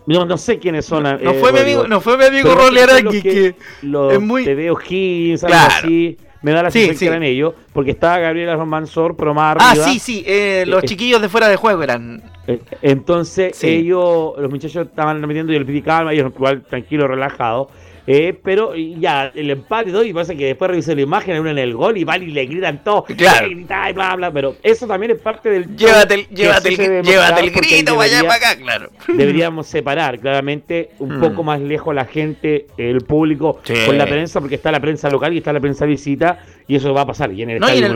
No, 0.04 0.26
no 0.26 0.36
sé 0.36 0.58
quiénes 0.58 0.84
son. 0.84 1.04
No, 1.04 1.32
fue, 1.32 1.50
mi 1.50 1.60
amigo, 1.60 1.88
no 1.88 2.02
fue 2.02 2.18
mi 2.18 2.26
amigo 2.26 2.54
Rolly 2.54 2.80
Araki 2.80 3.22
que, 3.22 3.46
es 3.46 4.20
muy... 4.20 4.44
TV 4.44 4.70
O'Higgins, 4.70 5.44
algo 5.44 5.56
así 5.56 6.18
me 6.42 6.52
da 6.52 6.62
la 6.62 6.70
sensación 6.70 6.98
que 6.98 7.06
eran 7.06 7.22
ellos, 7.22 7.54
porque 7.72 7.90
estaba 7.92 8.18
Gabriela 8.18 8.56
Romansor, 8.56 9.16
pero 9.16 9.34
más 9.34 9.56
Ah, 9.60 9.74
sí, 9.74 9.98
sí, 9.98 10.24
eh, 10.26 10.64
los 10.66 10.84
chiquillos 10.84 11.20
de 11.20 11.28
fuera 11.28 11.48
de 11.48 11.56
juego 11.56 11.82
eran. 11.82 12.22
Eh, 12.46 12.60
entonces 12.82 13.62
ellos, 13.64 14.34
los 14.38 14.50
muchachos 14.50 14.86
estaban 14.86 15.20
metiendo 15.20 15.52
y 15.52 15.56
el 15.56 15.66
pidi 15.66 15.82
calma, 15.82 16.12
ellos 16.12 16.32
igual 16.34 16.62
tranquilos, 16.62 17.08
relajados. 17.08 17.68
Eh, 18.06 18.38
pero 18.42 18.74
ya, 18.76 19.32
el 19.34 19.50
empate 19.50 19.90
y 20.06 20.12
pasa 20.12 20.34
que 20.34 20.46
después 20.46 20.70
revisé 20.70 20.94
la 20.94 21.02
imagen, 21.02 21.40
uno 21.40 21.50
en 21.50 21.58
el 21.58 21.74
gol 21.74 21.96
y 21.96 22.04
van 22.04 22.22
y 22.22 22.26
le 22.26 22.46
gritan 22.46 22.84
todo. 22.84 23.04
Claro. 23.04 23.48
Y 23.48 23.54
bla, 23.64 24.16
bla, 24.16 24.30
pero 24.30 24.56
eso 24.62 24.86
también 24.86 25.12
es 25.12 25.18
parte 25.18 25.50
del. 25.50 25.76
Llévate 25.76 26.14
el, 26.14 26.28
llévate 26.28 26.68
el, 26.68 27.02
llévate 27.02 27.40
el 27.40 27.50
grito 27.50 27.96
vaya 27.96 28.22
para 28.22 28.34
acá, 28.34 28.56
claro. 28.56 28.90
Deberíamos 29.08 29.66
separar 29.66 30.20
claramente 30.20 30.90
un 30.98 31.16
hmm. 31.16 31.20
poco 31.20 31.42
más 31.42 31.60
lejos 31.60 31.94
la 31.94 32.04
gente, 32.04 32.66
el 32.76 33.00
público, 33.02 33.60
con 33.86 33.98
la 33.98 34.06
prensa, 34.06 34.40
porque 34.40 34.54
está 34.54 34.70
la 34.70 34.80
prensa 34.80 35.10
local 35.10 35.32
y 35.32 35.38
está 35.38 35.52
la 35.52 35.60
prensa 35.60 35.84
visita 35.84 36.38
y 36.68 36.76
eso 36.76 36.92
va 36.92 37.02
a 37.02 37.06
pasar. 37.06 37.32
Y 37.32 37.42
en 37.42 37.50
el, 37.50 37.60
no, 37.60 37.72
y 37.72 37.78
en 37.78 37.84
el, 37.84 37.92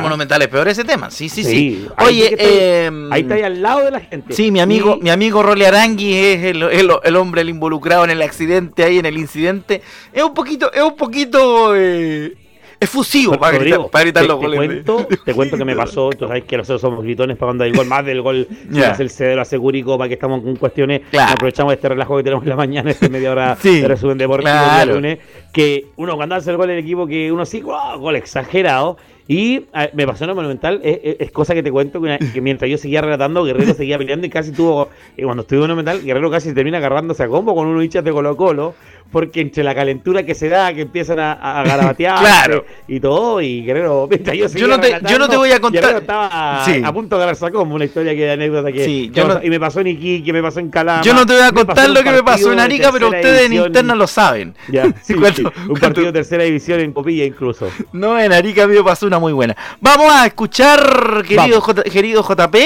Monumental, 0.00 0.42
es 0.42 0.48
peor 0.48 0.68
ese 0.68 0.84
tema. 0.84 1.10
Sí, 1.10 1.28
sí, 1.28 1.44
sí. 1.44 1.86
Oye, 1.98 2.36
eh, 2.38 2.90
ahí 3.10 3.22
está 3.22 3.34
ahí 3.34 3.42
al 3.42 3.62
lado 3.62 3.84
de 3.84 3.90
la 3.90 4.00
gente. 4.00 4.34
Sí, 4.34 4.50
mi 4.50 4.60
amigo, 4.60 4.98
mi 5.00 5.10
amigo 5.10 5.42
Rolly 5.42 5.64
Arangui 5.64 6.14
es 6.14 6.44
el, 6.44 6.62
el, 6.62 7.16
hombre 7.16 7.40
el 7.40 7.48
involucrado 7.48 8.04
en 8.04 8.10
el 8.10 8.22
accidente 8.22 8.84
ahí, 8.84 8.98
en 8.98 9.06
el 9.06 9.09
incidente. 9.18 9.82
Es 10.12 10.22
un 10.22 10.34
poquito, 10.34 10.72
es 10.72 10.82
un 10.82 10.96
poquito 10.96 11.74
eh, 11.76 12.34
efusivo 12.80 13.38
para, 13.38 13.58
gritar, 13.58 13.90
para 13.90 14.04
gritar 14.04 14.22
te, 14.22 14.28
los 14.28 14.38
goles. 14.38 14.58
Te 14.58 14.66
cuento, 14.66 15.08
te 15.24 15.34
cuento 15.34 15.58
que 15.58 15.64
me 15.64 15.76
pasó. 15.76 16.10
Tú 16.10 16.26
sabes 16.26 16.44
que 16.44 16.56
nosotros 16.56 16.80
somos 16.80 17.02
gritones 17.02 17.36
para 17.36 17.48
cuando 17.48 17.64
hay 17.64 17.72
gol, 17.72 17.86
más 17.86 18.04
del 18.04 18.22
gol, 18.22 18.48
yeah. 18.70 18.92
hace 18.92 19.02
el 19.02 19.10
cedero 19.10 19.42
asegúrico 19.42 19.98
para 19.98 20.08
que 20.08 20.14
estamos 20.14 20.42
con 20.42 20.56
cuestiones. 20.56 21.02
Aprovechamos 21.18 21.74
este 21.74 21.90
relajo 21.90 22.16
que 22.16 22.22
tenemos 22.22 22.42
en 22.42 22.48
la 22.48 22.56
mañana, 22.56 22.90
este 22.90 23.10
media 23.10 23.32
hora 23.32 23.58
de 23.62 23.86
resumen 23.86 24.16
deportivo 24.16 24.50
claro. 24.50 24.94
lunes. 24.94 25.18
Que 25.52 25.86
uno 25.96 26.16
cuando 26.16 26.34
hace 26.36 26.50
el 26.50 26.56
gol 26.56 26.68
del 26.68 26.78
equipo, 26.78 27.06
que 27.06 27.30
uno 27.30 27.44
sí, 27.44 27.60
wow, 27.60 27.98
gol 27.98 28.16
exagerado. 28.16 28.96
Y 29.28 29.66
me 29.92 30.08
pasó 30.08 30.24
en 30.24 30.30
el 30.30 30.34
Monumental, 30.34 30.80
es, 30.82 31.30
cosa 31.30 31.54
que 31.54 31.62
te 31.62 31.70
cuento, 31.70 32.02
que, 32.02 32.40
mientras 32.40 32.68
yo 32.68 32.76
seguía 32.76 33.00
relatando, 33.00 33.44
Guerrero 33.44 33.74
seguía 33.74 33.96
peleando 33.96 34.26
y 34.26 34.30
casi 34.30 34.50
tuvo, 34.50 34.88
y 35.16 35.22
cuando 35.22 35.42
estuve 35.42 35.58
en 35.58 35.62
el 35.62 35.68
Monumental, 35.68 36.02
Guerrero 36.02 36.32
casi 36.32 36.52
termina 36.52 36.78
agarrándose 36.78 37.22
a 37.22 37.28
combo 37.28 37.54
con 37.54 37.68
unos 37.68 37.84
hinchas 37.84 38.02
de 38.02 38.10
Colo 38.10 38.36
Colo, 38.36 38.74
porque 39.10 39.40
entre 39.40 39.64
la 39.64 39.74
calentura 39.74 40.24
que 40.24 40.34
se 40.34 40.48
da, 40.48 40.72
que 40.72 40.82
empiezan 40.82 41.18
a, 41.18 41.32
a 41.32 41.64
garabatear 41.64 42.64
y 42.88 43.00
todo, 43.00 43.40
y 43.40 43.62
Guerrero, 43.62 44.08
yo, 44.34 44.46
yo, 44.48 44.68
no 44.68 44.80
te, 44.80 45.00
yo 45.08 45.18
no 45.18 45.28
te 45.28 45.36
voy 45.36 45.50
a 45.50 45.60
contar. 45.60 45.82
Guerrero 45.82 45.98
estaba 46.00 46.64
a, 46.64 46.92
punto 46.92 47.16
de 47.16 47.22
agarrarse 47.22 47.50
como 47.50 47.74
una 47.74 47.84
historia 47.84 48.14
que 48.14 48.22
de 48.22 48.32
anécdota 48.32 48.72
que. 48.72 48.84
Sí, 48.84 49.12
y 49.42 49.50
me 49.50 49.60
pasó 49.60 49.80
en 49.80 49.88
Iquique, 49.88 50.32
me 50.32 50.42
pasó 50.42 50.60
en 50.60 50.70
Calama. 50.70 51.02
Yo 51.02 51.14
no 51.14 51.26
te 51.26 51.34
voy 51.34 51.42
a 51.42 51.52
contar 51.52 51.90
lo 51.90 52.02
que 52.02 52.10
me 52.10 52.22
pasó 52.22 52.52
en 52.52 52.60
Arica, 52.60 52.90
pero 52.92 53.08
ustedes 53.08 53.46
en 53.46 53.54
interna 53.54 53.94
lo 53.94 54.06
saben. 54.06 54.54
Ya, 54.68 54.92
sí, 55.02 55.14
un 55.14 55.78
partido 55.78 56.06
de 56.06 56.12
tercera 56.12 56.44
división 56.44 56.80
en 56.80 56.92
Popilla 56.92 57.24
incluso. 57.24 57.68
No, 57.92 58.18
en 58.18 58.32
Arica 58.32 58.66
me 58.66 58.82
pasó 58.82 59.06
una 59.06 59.18
muy 59.18 59.32
buena. 59.32 59.56
Vamos 59.80 60.12
a 60.12 60.26
escuchar, 60.26 61.24
querido, 61.26 61.62
querido 61.90 62.22
JP, 62.22 62.56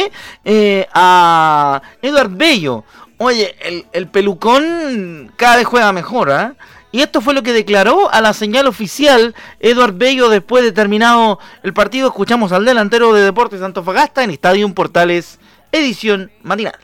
eh, 0.44 0.87
a 0.92 1.80
Eduard 2.02 2.30
Bello 2.30 2.85
Oye, 3.24 3.56
el, 3.92 4.06
pelucón 4.08 5.32
cada 5.37 5.56
vez 5.56 5.66
juega 5.66 5.92
mejor, 5.94 6.30
¿ah? 6.30 6.52
Y 6.92 7.00
esto 7.00 7.22
fue 7.22 7.32
lo 7.32 7.42
que 7.42 7.54
declaró 7.54 8.12
a 8.12 8.20
la 8.20 8.34
señal 8.34 8.66
oficial 8.66 9.34
Eduard 9.60 9.94
Bello 9.94 10.28
después 10.28 10.62
de 10.62 10.72
terminado 10.72 11.38
el 11.62 11.72
partido. 11.72 12.08
Escuchamos 12.08 12.52
al 12.52 12.66
delantero 12.66 13.14
de 13.14 13.22
Deportes 13.22 13.62
Antofagasta 13.62 14.22
en 14.22 14.30
Estadio 14.30 14.72
Portales, 14.74 15.38
edición 15.72 16.30
matinal. 16.42 16.76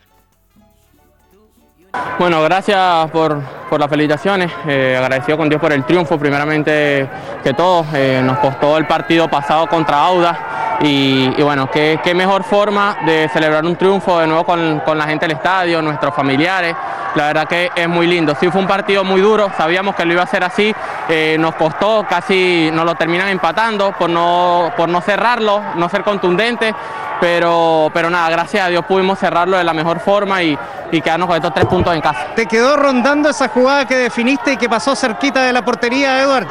Bueno, 2.18 2.42
gracias 2.42 3.10
por, 3.10 3.42
las 3.78 3.90
felicitaciones, 3.90 4.50
eh, 4.66 4.96
agradecido 4.96 5.36
con 5.36 5.50
Dios 5.50 5.60
por 5.60 5.74
el 5.74 5.84
triunfo, 5.84 6.18
primeramente 6.18 7.06
que 7.44 7.52
todo, 7.52 7.84
eh, 7.92 8.22
nos 8.24 8.38
costó 8.38 8.78
el 8.78 8.86
partido 8.86 9.28
pasado 9.28 9.66
contra 9.66 9.98
Auda, 9.98 10.59
Y, 10.82 11.42
bueno, 11.42 11.70
qué, 11.70 12.12
mejor 12.14 12.42
forma 12.42 12.96
de 13.04 13.28
celebrar 13.28 13.64
un 13.66 13.76
triunfo 13.76 14.18
de 14.18 14.26
nuevo 14.26 14.44
con, 14.44 14.98
la 14.98 15.04
gente 15.04 15.26
del 15.26 15.36
estadio, 15.36 15.82
nuestros 15.82 16.14
familiares. 16.14 16.74
La 17.14 17.26
verdad 17.26 17.46
que 17.46 17.70
es 17.74 17.88
muy 17.88 18.06
lindo. 18.06 18.34
Sí 18.38 18.48
fue 18.50 18.60
un 18.60 18.66
partido 18.66 19.04
muy 19.04 19.20
duro, 19.20 19.50
sabíamos 19.56 19.94
que 19.94 20.04
lo 20.04 20.12
iba 20.12 20.22
a 20.22 20.24
hacer 20.24 20.42
así, 20.42 20.72
eh, 21.08 21.36
nos 21.38 21.54
costó, 21.56 22.06
casi 22.08 22.70
nos 22.72 22.84
lo 22.84 22.94
terminan 22.94 23.28
empatando 23.28 23.92
por 23.92 24.08
no, 24.08 24.72
por 24.76 24.88
no 24.88 25.00
cerrarlo, 25.00 25.60
no 25.74 25.88
ser 25.88 26.02
contundente, 26.02 26.72
pero, 27.20 27.90
pero 27.92 28.08
nada, 28.08 28.30
gracias 28.30 28.64
a 28.64 28.68
Dios 28.68 28.84
pudimos 28.86 29.18
cerrarlo 29.18 29.58
de 29.58 29.64
la 29.64 29.74
mejor 29.74 29.98
forma 29.98 30.42
y, 30.42 30.56
y 30.92 31.00
quedarnos 31.00 31.26
con 31.26 31.36
estos 31.36 31.52
tres 31.52 31.66
puntos 31.66 31.94
en 31.94 32.00
casa. 32.00 32.28
¿Te 32.34 32.46
quedó 32.46 32.76
rondando 32.76 33.28
esa 33.28 33.48
jugada 33.48 33.86
que 33.86 33.96
definiste 33.96 34.52
y 34.52 34.56
que 34.56 34.68
pasó 34.68 34.94
cerquita 34.94 35.42
de 35.42 35.52
la 35.52 35.62
portería, 35.62 36.22
Edward? 36.22 36.46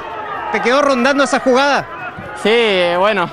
¿Te 0.52 0.62
quedó 0.62 0.82
rondando 0.82 1.24
esa 1.24 1.40
jugada? 1.40 1.86
Sí, 2.44 2.96
bueno, 2.98 3.30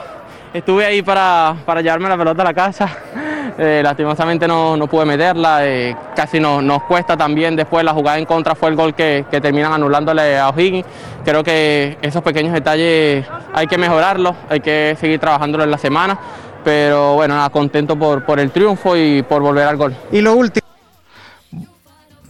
estuve 0.57 0.87
ahí 0.87 1.03
para, 1.03 1.57
para 1.65 1.81
llevarme 1.81 2.09
la 2.09 2.17
pelota 2.17 2.43
a 2.43 2.45
la 2.45 2.55
casa. 2.55 2.89
Eh, 3.59 3.81
lastimosamente 3.83 4.47
no, 4.47 4.77
no, 4.77 4.87
pude 4.87 5.07
meterla, 5.07 5.67
eh, 5.67 5.97
casi 6.15 6.39
no, 6.39 6.61
nos 6.61 6.83
cuesta 6.83 7.17
también 7.17 7.57
después 7.57 7.83
la 7.87 7.95
jugada 7.95 8.19
en 8.19 8.27
contra 8.27 8.55
fue 8.55 8.69
el 8.69 8.77
gol 8.77 8.95
que, 8.95 9.25
que 9.31 9.41
terminan 9.41 9.73
anulándole 9.73 10.37
a 10.39 10.51
O'Higgins. 10.51 10.85
Creo 11.25 11.43
que 11.43 11.97
esos 12.03 12.23
pequeños 12.23 12.53
detalles 12.53 13.25
hay 13.55 13.67
que 13.67 13.79
mejorarlos, 13.79 14.37
hay 14.51 14.61
que 14.61 14.95
seguir 15.01 15.19
trabajándolo 15.21 15.65
en 15.65 15.71
la 15.71 15.79
semana, 15.79 16.19
pero 16.65 17.15
bueno, 17.15 17.35
nada, 17.35 17.49
contento 17.49 17.97
por, 17.97 18.27
por 18.27 18.41
el 18.41 18.51
triunfo 18.51 18.95
y 18.95 19.23
por 19.23 19.41
volver 19.41 19.67
al 19.67 19.79
gol. 19.79 19.97
Y 20.13 20.21
lo 20.21 20.35
último. 20.35 20.67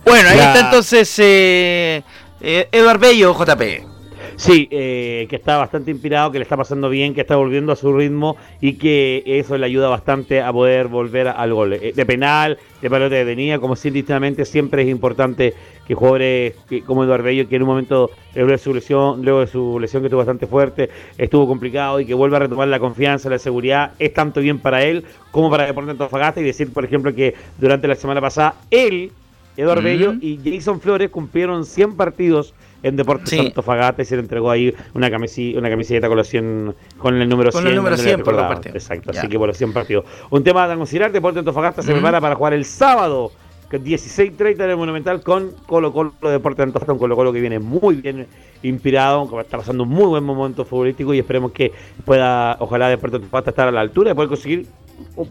Bueno, 0.04 0.28
ahí 0.28 0.38
está 0.38 0.60
entonces 0.60 1.12
eh, 1.18 2.04
eh 2.40 2.68
Eduard 2.70 3.00
Bello, 3.00 3.34
JP. 3.34 3.95
Sí, 4.36 4.68
eh, 4.70 5.26
que 5.30 5.36
está 5.36 5.56
bastante 5.56 5.90
inspirado, 5.90 6.30
que 6.30 6.38
le 6.38 6.42
está 6.42 6.58
pasando 6.58 6.90
bien, 6.90 7.14
que 7.14 7.22
está 7.22 7.36
volviendo 7.36 7.72
a 7.72 7.76
su 7.76 7.92
ritmo 7.96 8.36
y 8.60 8.74
que 8.74 9.22
eso 9.24 9.56
le 9.56 9.64
ayuda 9.64 9.88
bastante 9.88 10.42
a 10.42 10.52
poder 10.52 10.88
volver 10.88 11.28
al 11.28 11.54
gol. 11.54 11.72
Eh, 11.72 11.92
de 11.96 12.06
penal, 12.06 12.58
de 12.82 12.90
pelota 12.90 13.14
de 13.14 13.24
venida, 13.24 13.58
como 13.58 13.74
distintivamente, 13.74 14.44
siempre 14.44 14.82
es 14.82 14.88
importante 14.88 15.54
que 15.86 15.94
jugadores 15.94 16.54
como 16.84 17.04
Eduardo 17.04 17.24
Bello, 17.24 17.48
que 17.48 17.56
en 17.56 17.62
un 17.62 17.68
momento 17.68 18.10
luego 18.34 18.50
de 18.50 18.58
su 18.58 18.74
lesión, 18.74 19.24
luego 19.24 19.40
de 19.40 19.46
su 19.46 19.78
lesión 19.80 20.02
que 20.02 20.08
estuvo 20.08 20.18
bastante 20.18 20.46
fuerte, 20.46 20.90
estuvo 21.16 21.46
complicado 21.46 21.98
y 22.00 22.04
que 22.04 22.12
vuelva 22.12 22.36
a 22.36 22.40
retomar 22.40 22.68
la 22.68 22.78
confianza, 22.78 23.30
la 23.30 23.38
seguridad, 23.38 23.92
es 23.98 24.12
tanto 24.12 24.40
bien 24.40 24.58
para 24.58 24.82
él 24.82 25.04
como 25.30 25.50
para 25.50 25.64
Deportes 25.64 25.92
Antofagasta 25.92 26.40
y 26.40 26.44
decir, 26.44 26.72
por 26.72 26.84
ejemplo, 26.84 27.14
que 27.14 27.34
durante 27.58 27.88
la 27.88 27.94
semana 27.94 28.20
pasada 28.20 28.56
él, 28.70 29.12
Eduardo 29.56 29.82
Bello 29.82 30.14
y 30.20 30.38
Jason 30.44 30.80
Flores 30.80 31.08
cumplieron 31.08 31.64
100 31.64 31.96
partidos 31.96 32.52
en 32.88 32.96
Deportes 32.96 33.30
sí. 33.30 33.38
Antofagasta 33.38 34.02
y 34.02 34.04
se 34.04 34.16
le 34.16 34.22
entregó 34.22 34.50
ahí 34.50 34.74
una 34.94 35.10
camiseta, 35.10 35.58
una 35.58 35.70
camiseta 35.70 36.08
con, 36.08 36.16
los 36.16 36.28
100, 36.28 36.74
con 36.98 37.20
el 37.20 37.28
número 37.28 37.50
100. 37.50 37.62
Con 37.62 37.70
el 37.70 37.76
número 37.76 37.96
100 37.96 38.22
por 38.22 38.34
Exacto, 38.66 39.10
así 39.10 39.28
que 39.28 39.38
por 39.38 39.48
los 39.48 39.56
100 39.56 39.72
partidos. 39.72 40.04
Un 40.30 40.42
tema 40.44 40.64
a 40.64 40.76
considerar, 40.76 41.12
Deportes 41.12 41.40
Antofagasta 41.40 41.82
se 41.82 41.92
prepara 41.92 42.20
para 42.20 42.34
jugar 42.34 42.54
el 42.54 42.64
sábado 42.64 43.32
16.30 43.70 44.64
en 44.64 44.70
el 44.70 44.76
Monumental 44.76 45.22
con 45.22 45.52
Colo 45.66 45.92
Colo 45.92 46.12
Deportes 46.22 46.62
Antofagasta, 46.62 46.92
un 46.92 46.98
Colo 46.98 47.16
Colo 47.16 47.32
que 47.32 47.40
viene 47.40 47.58
muy 47.58 47.96
bien 47.96 48.26
inspirado, 48.62 49.28
que 49.28 49.40
está 49.40 49.58
pasando 49.58 49.84
un 49.84 49.90
muy 49.90 50.06
buen 50.06 50.24
momento 50.24 50.64
futbolístico 50.64 51.12
y 51.14 51.18
esperemos 51.18 51.52
que 51.52 51.72
pueda, 52.04 52.56
ojalá 52.60 52.88
Deportes 52.88 53.16
Antofagasta 53.16 53.50
estar 53.50 53.68
a 53.68 53.72
la 53.72 53.80
altura 53.80 54.10
de 54.10 54.14
poder 54.14 54.28
conseguir 54.28 54.66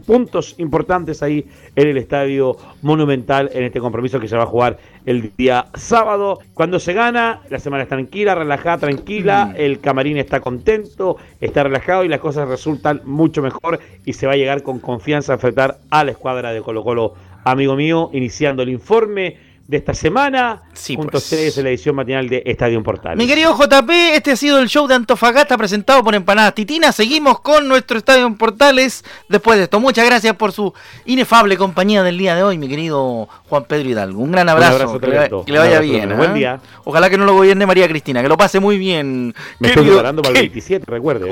puntos 0.06 0.56
importantes 0.58 1.24
ahí 1.24 1.46
en 1.76 1.88
el 1.88 1.98
estadio 1.98 2.56
monumental 2.82 3.50
en 3.54 3.64
este 3.64 3.80
compromiso 3.80 4.20
que 4.20 4.28
se 4.28 4.38
va 4.38 4.44
a 4.44 4.48
jugar 4.48 4.78
el 5.06 5.32
día 5.36 5.68
sábado. 5.74 6.40
Cuando 6.54 6.80
se 6.80 6.94
gana, 6.94 7.42
la 7.50 7.60
semana 7.60 7.84
está 7.84 7.96
tranquila, 7.96 8.36
relajada, 8.36 8.78
tranquila, 8.80 9.48
mm. 9.48 9.54
el 9.58 9.80
camarín 9.80 10.18
está 10.18 10.40
contento, 10.40 11.18
está 11.42 11.64
relajado 11.64 12.04
y 12.04 12.10
las 12.10 12.20
cosas 12.20 12.48
resultan 12.48 13.02
mucho 13.06 13.42
mejor 13.42 13.80
y 14.06 14.14
se 14.14 14.28
va 14.28 14.34
a 14.34 14.38
llegar 14.38 14.64
con 14.64 14.80
confianza 14.80 15.34
a 15.34 15.36
enfrentar 15.36 15.80
a 15.90 16.04
la 16.04 16.12
escuadra 16.12 16.52
de 16.52 16.62
Colo 16.62 16.84
Colo. 16.84 17.14
Amigo 17.48 17.76
mío, 17.76 18.10
iniciando 18.12 18.64
el 18.64 18.70
informe 18.70 19.38
de 19.68 19.78
esta 19.78 19.94
semana. 19.94 20.62
Sí, 20.74 20.96
junto 20.96 21.12
pues. 21.12 21.24
a 21.24 21.26
ustedes 21.26 21.58
en 21.58 21.64
la 21.64 21.70
edición 21.72 21.96
matinal 21.96 22.30
de 22.30 22.44
Estadio 22.46 22.82
Portal. 22.84 23.18
Mi 23.18 23.26
querido 23.26 23.58
JP, 23.58 23.90
este 24.14 24.32
ha 24.32 24.36
sido 24.36 24.60
el 24.60 24.68
show 24.70 24.88
de 24.88 24.94
Antofagasta 24.94 25.58
presentado 25.58 26.04
por 26.04 26.14
Empanadas 26.14 26.54
Titina. 26.54 26.92
Seguimos 26.92 27.40
con 27.40 27.68
nuestro 27.68 27.98
Estadio 27.98 28.28
en 28.28 28.36
Portales 28.36 29.04
después 29.28 29.58
de 29.58 29.64
esto. 29.64 29.80
Muchas 29.80 30.06
gracias 30.06 30.36
por 30.36 30.52
su 30.52 30.74
inefable 31.06 31.58
compañía 31.58 32.04
del 32.04 32.18
día 32.18 32.36
de 32.36 32.44
hoy, 32.44 32.58
mi 32.60 32.68
querido 32.68 33.28
Juan 33.50 33.64
Pedro 33.64 33.90
Hidalgo. 33.90 34.22
Un 34.22 34.32
gran 34.32 34.50
abrazo. 34.50 35.00
que, 35.00 35.08
le, 35.52 35.58
vaya 35.58 35.80
bien. 35.80 36.16
Buen 36.16 36.32
¿eh? 36.32 36.36
día. 36.36 36.60
Ojalá 36.84 37.10
que 37.10 37.18
no 37.18 37.26
lo 37.26 37.34
gobierne 37.34 37.66
María 37.66 37.88
Cristina, 37.88 38.22
que 38.22 38.30
lo 38.30 38.38
pase 38.38 38.60
muy 38.60 38.78
bien. 38.78 39.34
Me 39.60 39.70
estoy 39.70 39.86
preparando 39.86 40.22
para 40.22 40.36
el 40.36 40.42
27, 40.42 40.86
recuerde. 40.88 41.28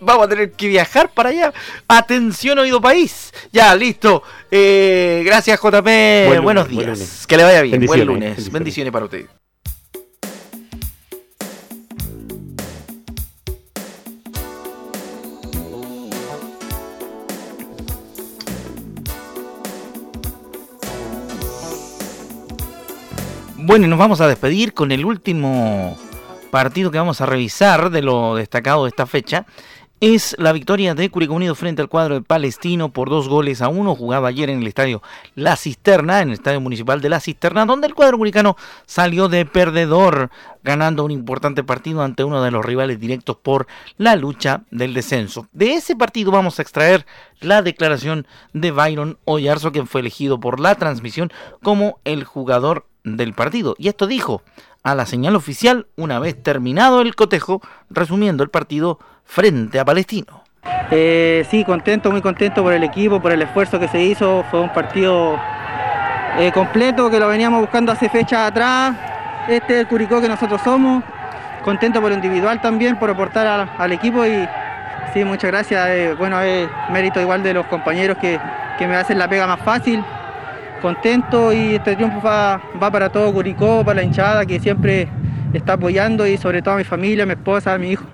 vamos 0.00 0.26
a 0.26 0.28
tener 0.28 0.52
que 0.52 0.68
viajar 0.68 1.10
para 1.12 1.30
allá. 1.30 1.52
Atención, 1.88 2.58
oído 2.60 2.80
país. 2.80 3.32
Ya, 3.52 3.74
listo. 3.74 4.22
Eh, 4.50 5.22
gracias, 5.24 5.58
JP. 5.60 6.40
Buenos 6.40 6.68
días. 6.68 7.15
Que 7.24 7.36
le 7.36 7.44
vaya 7.44 7.62
bien. 7.62 7.86
Buen 7.86 8.06
lunes. 8.06 8.52
Bendiciones. 8.52 8.92
para 8.92 9.06
usted. 9.06 9.26
Bueno, 23.66 23.86
y 23.86 23.88
nos 23.88 23.98
vamos 23.98 24.20
a 24.20 24.28
despedir 24.28 24.74
con 24.74 24.92
el 24.92 25.04
último 25.04 25.98
partido 26.52 26.92
que 26.92 26.98
vamos 26.98 27.20
a 27.20 27.26
revisar 27.26 27.90
de 27.90 28.00
lo 28.00 28.36
destacado 28.36 28.84
de 28.84 28.90
esta 28.90 29.06
fecha 29.06 29.44
es 30.00 30.36
la 30.38 30.52
victoria 30.52 30.94
de 30.94 31.10
Curicó 31.10 31.34
Unido 31.34 31.54
frente 31.54 31.80
al 31.80 31.88
cuadro 31.88 32.16
de 32.16 32.22
Palestino 32.22 32.90
por 32.90 33.08
dos 33.08 33.28
goles 33.28 33.62
a 33.62 33.68
uno. 33.68 33.94
Jugaba 33.94 34.28
ayer 34.28 34.50
en 34.50 34.60
el 34.60 34.66
estadio 34.66 35.02
La 35.34 35.56
Cisterna, 35.56 36.20
en 36.20 36.28
el 36.28 36.34
estadio 36.34 36.60
municipal 36.60 37.00
de 37.00 37.08
La 37.08 37.20
Cisterna, 37.20 37.64
donde 37.64 37.86
el 37.86 37.94
cuadro 37.94 38.18
curicano 38.18 38.56
salió 38.84 39.28
de 39.28 39.46
perdedor, 39.46 40.30
ganando 40.62 41.04
un 41.04 41.10
importante 41.10 41.64
partido 41.64 42.02
ante 42.02 42.24
uno 42.24 42.42
de 42.42 42.50
los 42.50 42.64
rivales 42.64 43.00
directos 43.00 43.36
por 43.36 43.66
la 43.96 44.16
lucha 44.16 44.64
del 44.70 44.92
descenso. 44.92 45.48
De 45.52 45.72
ese 45.72 45.96
partido 45.96 46.30
vamos 46.30 46.58
a 46.58 46.62
extraer 46.62 47.06
la 47.40 47.62
declaración 47.62 48.26
de 48.52 48.72
Byron 48.72 49.18
Oyarzo, 49.24 49.72
quien 49.72 49.86
fue 49.86 50.02
elegido 50.02 50.38
por 50.40 50.60
la 50.60 50.74
transmisión 50.74 51.32
como 51.62 52.00
el 52.04 52.24
jugador 52.24 52.86
del 53.02 53.32
partido. 53.32 53.76
Y 53.78 53.88
esto 53.88 54.06
dijo 54.06 54.42
a 54.82 54.94
la 54.94 55.06
señal 55.06 55.36
oficial 55.36 55.86
una 55.96 56.18
vez 56.18 56.40
terminado 56.42 57.00
el 57.00 57.14
cotejo, 57.14 57.62
resumiendo 57.88 58.42
el 58.42 58.50
partido 58.50 58.98
frente 59.26 59.78
a 59.78 59.84
Palestino. 59.84 60.44
Eh, 60.90 61.44
sí, 61.50 61.64
contento, 61.64 62.10
muy 62.10 62.22
contento 62.22 62.62
por 62.62 62.72
el 62.72 62.84
equipo, 62.84 63.20
por 63.20 63.32
el 63.32 63.42
esfuerzo 63.42 63.78
que 63.78 63.88
se 63.88 64.00
hizo. 64.02 64.44
Fue 64.50 64.60
un 64.60 64.72
partido 64.72 65.38
eh, 66.38 66.52
completo 66.52 67.10
que 67.10 67.18
lo 67.18 67.28
veníamos 67.28 67.60
buscando 67.60 67.92
hace 67.92 68.08
fechas 68.08 68.50
atrás. 68.50 68.94
Este 69.48 69.74
es 69.74 69.80
el 69.80 69.86
Curicó 69.88 70.20
que 70.20 70.28
nosotros 70.28 70.60
somos. 70.62 71.02
Contento 71.64 72.00
por 72.00 72.10
lo 72.10 72.16
individual 72.16 72.60
también, 72.60 72.96
por 72.96 73.10
aportar 73.10 73.68
al 73.76 73.92
equipo 73.92 74.24
y 74.24 74.48
sí, 75.12 75.24
muchas 75.24 75.50
gracias. 75.50 75.88
Eh, 75.88 76.14
bueno, 76.16 76.40
es 76.40 76.68
mérito 76.90 77.20
igual 77.20 77.42
de 77.42 77.54
los 77.54 77.66
compañeros 77.66 78.18
que, 78.18 78.38
que, 78.78 78.86
me 78.86 78.94
hacen 78.94 79.18
la 79.18 79.28
pega 79.28 79.46
más 79.46 79.60
fácil. 79.60 80.04
Contento 80.80 81.52
y 81.52 81.74
este 81.76 81.96
triunfo 81.96 82.20
va, 82.20 82.60
para 82.78 83.08
todo 83.08 83.32
Curicó, 83.32 83.84
para 83.84 83.96
la 83.96 84.02
hinchada 84.04 84.46
que 84.46 84.60
siempre 84.60 85.08
está 85.52 85.72
apoyando 85.72 86.26
y 86.26 86.36
sobre 86.36 86.62
todo 86.62 86.74
a 86.74 86.78
mi 86.78 86.84
familia, 86.84 87.26
mi 87.26 87.32
esposa, 87.32 87.74
a 87.74 87.78
mi 87.78 87.90
hijo. 87.90 88.04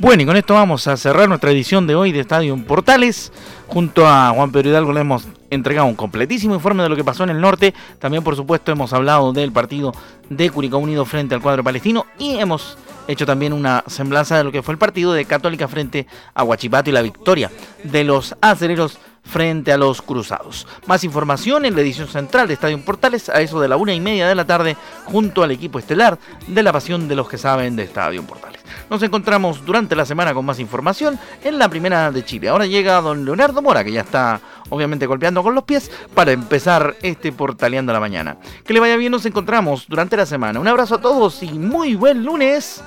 Bueno, 0.00 0.22
y 0.22 0.26
con 0.26 0.38
esto 0.38 0.54
vamos 0.54 0.86
a 0.86 0.96
cerrar 0.96 1.28
nuestra 1.28 1.50
edición 1.50 1.86
de 1.86 1.94
hoy 1.94 2.10
de 2.10 2.20
Estadio 2.20 2.56
Portales. 2.64 3.30
Junto 3.66 4.08
a 4.08 4.30
Juan 4.30 4.50
Pedro 4.50 4.70
Hidalgo 4.70 4.94
le 4.94 5.02
hemos 5.02 5.28
entregado 5.50 5.86
un 5.88 5.94
completísimo 5.94 6.54
informe 6.54 6.82
de 6.82 6.88
lo 6.88 6.96
que 6.96 7.04
pasó 7.04 7.24
en 7.24 7.28
el 7.28 7.38
norte. 7.38 7.74
También, 7.98 8.24
por 8.24 8.34
supuesto, 8.34 8.72
hemos 8.72 8.94
hablado 8.94 9.34
del 9.34 9.52
partido 9.52 9.92
de 10.30 10.48
Curicó 10.48 10.78
Unido 10.78 11.04
frente 11.04 11.34
al 11.34 11.42
cuadro 11.42 11.62
palestino 11.62 12.06
y 12.18 12.38
hemos 12.38 12.78
hecho 13.08 13.26
también 13.26 13.52
una 13.52 13.84
semblanza 13.88 14.38
de 14.38 14.44
lo 14.44 14.50
que 14.50 14.62
fue 14.62 14.72
el 14.72 14.78
partido 14.78 15.12
de 15.12 15.26
Católica 15.26 15.68
frente 15.68 16.06
a 16.32 16.44
Huachipato 16.44 16.88
y 16.88 16.94
la 16.94 17.02
victoria 17.02 17.50
de 17.84 18.02
los 18.02 18.34
acereros 18.40 18.98
frente 19.22 19.70
a 19.70 19.76
los 19.76 20.00
cruzados. 20.00 20.66
Más 20.86 21.04
información 21.04 21.66
en 21.66 21.74
la 21.74 21.82
edición 21.82 22.08
central 22.08 22.48
de 22.48 22.54
Estadio 22.54 22.82
Portales 22.82 23.28
a 23.28 23.42
eso 23.42 23.60
de 23.60 23.68
la 23.68 23.76
una 23.76 23.92
y 23.92 24.00
media 24.00 24.26
de 24.26 24.34
la 24.34 24.46
tarde 24.46 24.78
junto 25.04 25.42
al 25.42 25.50
equipo 25.50 25.78
estelar 25.78 26.18
de 26.46 26.62
la 26.62 26.72
pasión 26.72 27.06
de 27.06 27.16
los 27.16 27.28
que 27.28 27.36
saben 27.36 27.76
de 27.76 27.82
Estadio 27.82 28.22
Portales. 28.22 28.49
Nos 28.90 29.02
encontramos 29.04 29.64
durante 29.64 29.94
la 29.94 30.04
semana 30.04 30.34
con 30.34 30.44
más 30.44 30.58
información 30.58 31.16
en 31.44 31.58
la 31.60 31.68
primera 31.68 32.10
de 32.10 32.24
Chile. 32.24 32.48
Ahora 32.48 32.66
llega 32.66 33.00
don 33.00 33.24
Leonardo 33.24 33.62
Mora, 33.62 33.84
que 33.84 33.92
ya 33.92 34.00
está 34.00 34.40
obviamente 34.68 35.06
golpeando 35.06 35.44
con 35.44 35.54
los 35.54 35.62
pies, 35.62 35.90
para 36.12 36.32
empezar 36.32 36.96
este 37.00 37.30
Portaleando 37.30 37.92
la 37.92 38.00
Mañana. 38.00 38.36
Que 38.64 38.72
le 38.72 38.80
vaya 38.80 38.96
bien, 38.96 39.12
nos 39.12 39.24
encontramos 39.24 39.86
durante 39.88 40.16
la 40.16 40.26
semana. 40.26 40.58
Un 40.58 40.66
abrazo 40.66 40.96
a 40.96 41.00
todos 41.00 41.40
y 41.44 41.52
muy 41.52 41.94
buen 41.94 42.24
lunes. 42.24 42.82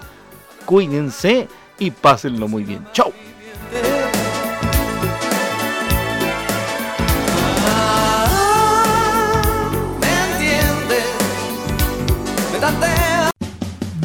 Cuídense 0.66 1.48
y 1.80 1.92
pásenlo 1.92 2.50
muy 2.50 2.64
bien. 2.64 2.86
Chau. 2.92 3.14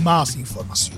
Más 0.02 0.36
información, 0.36 0.97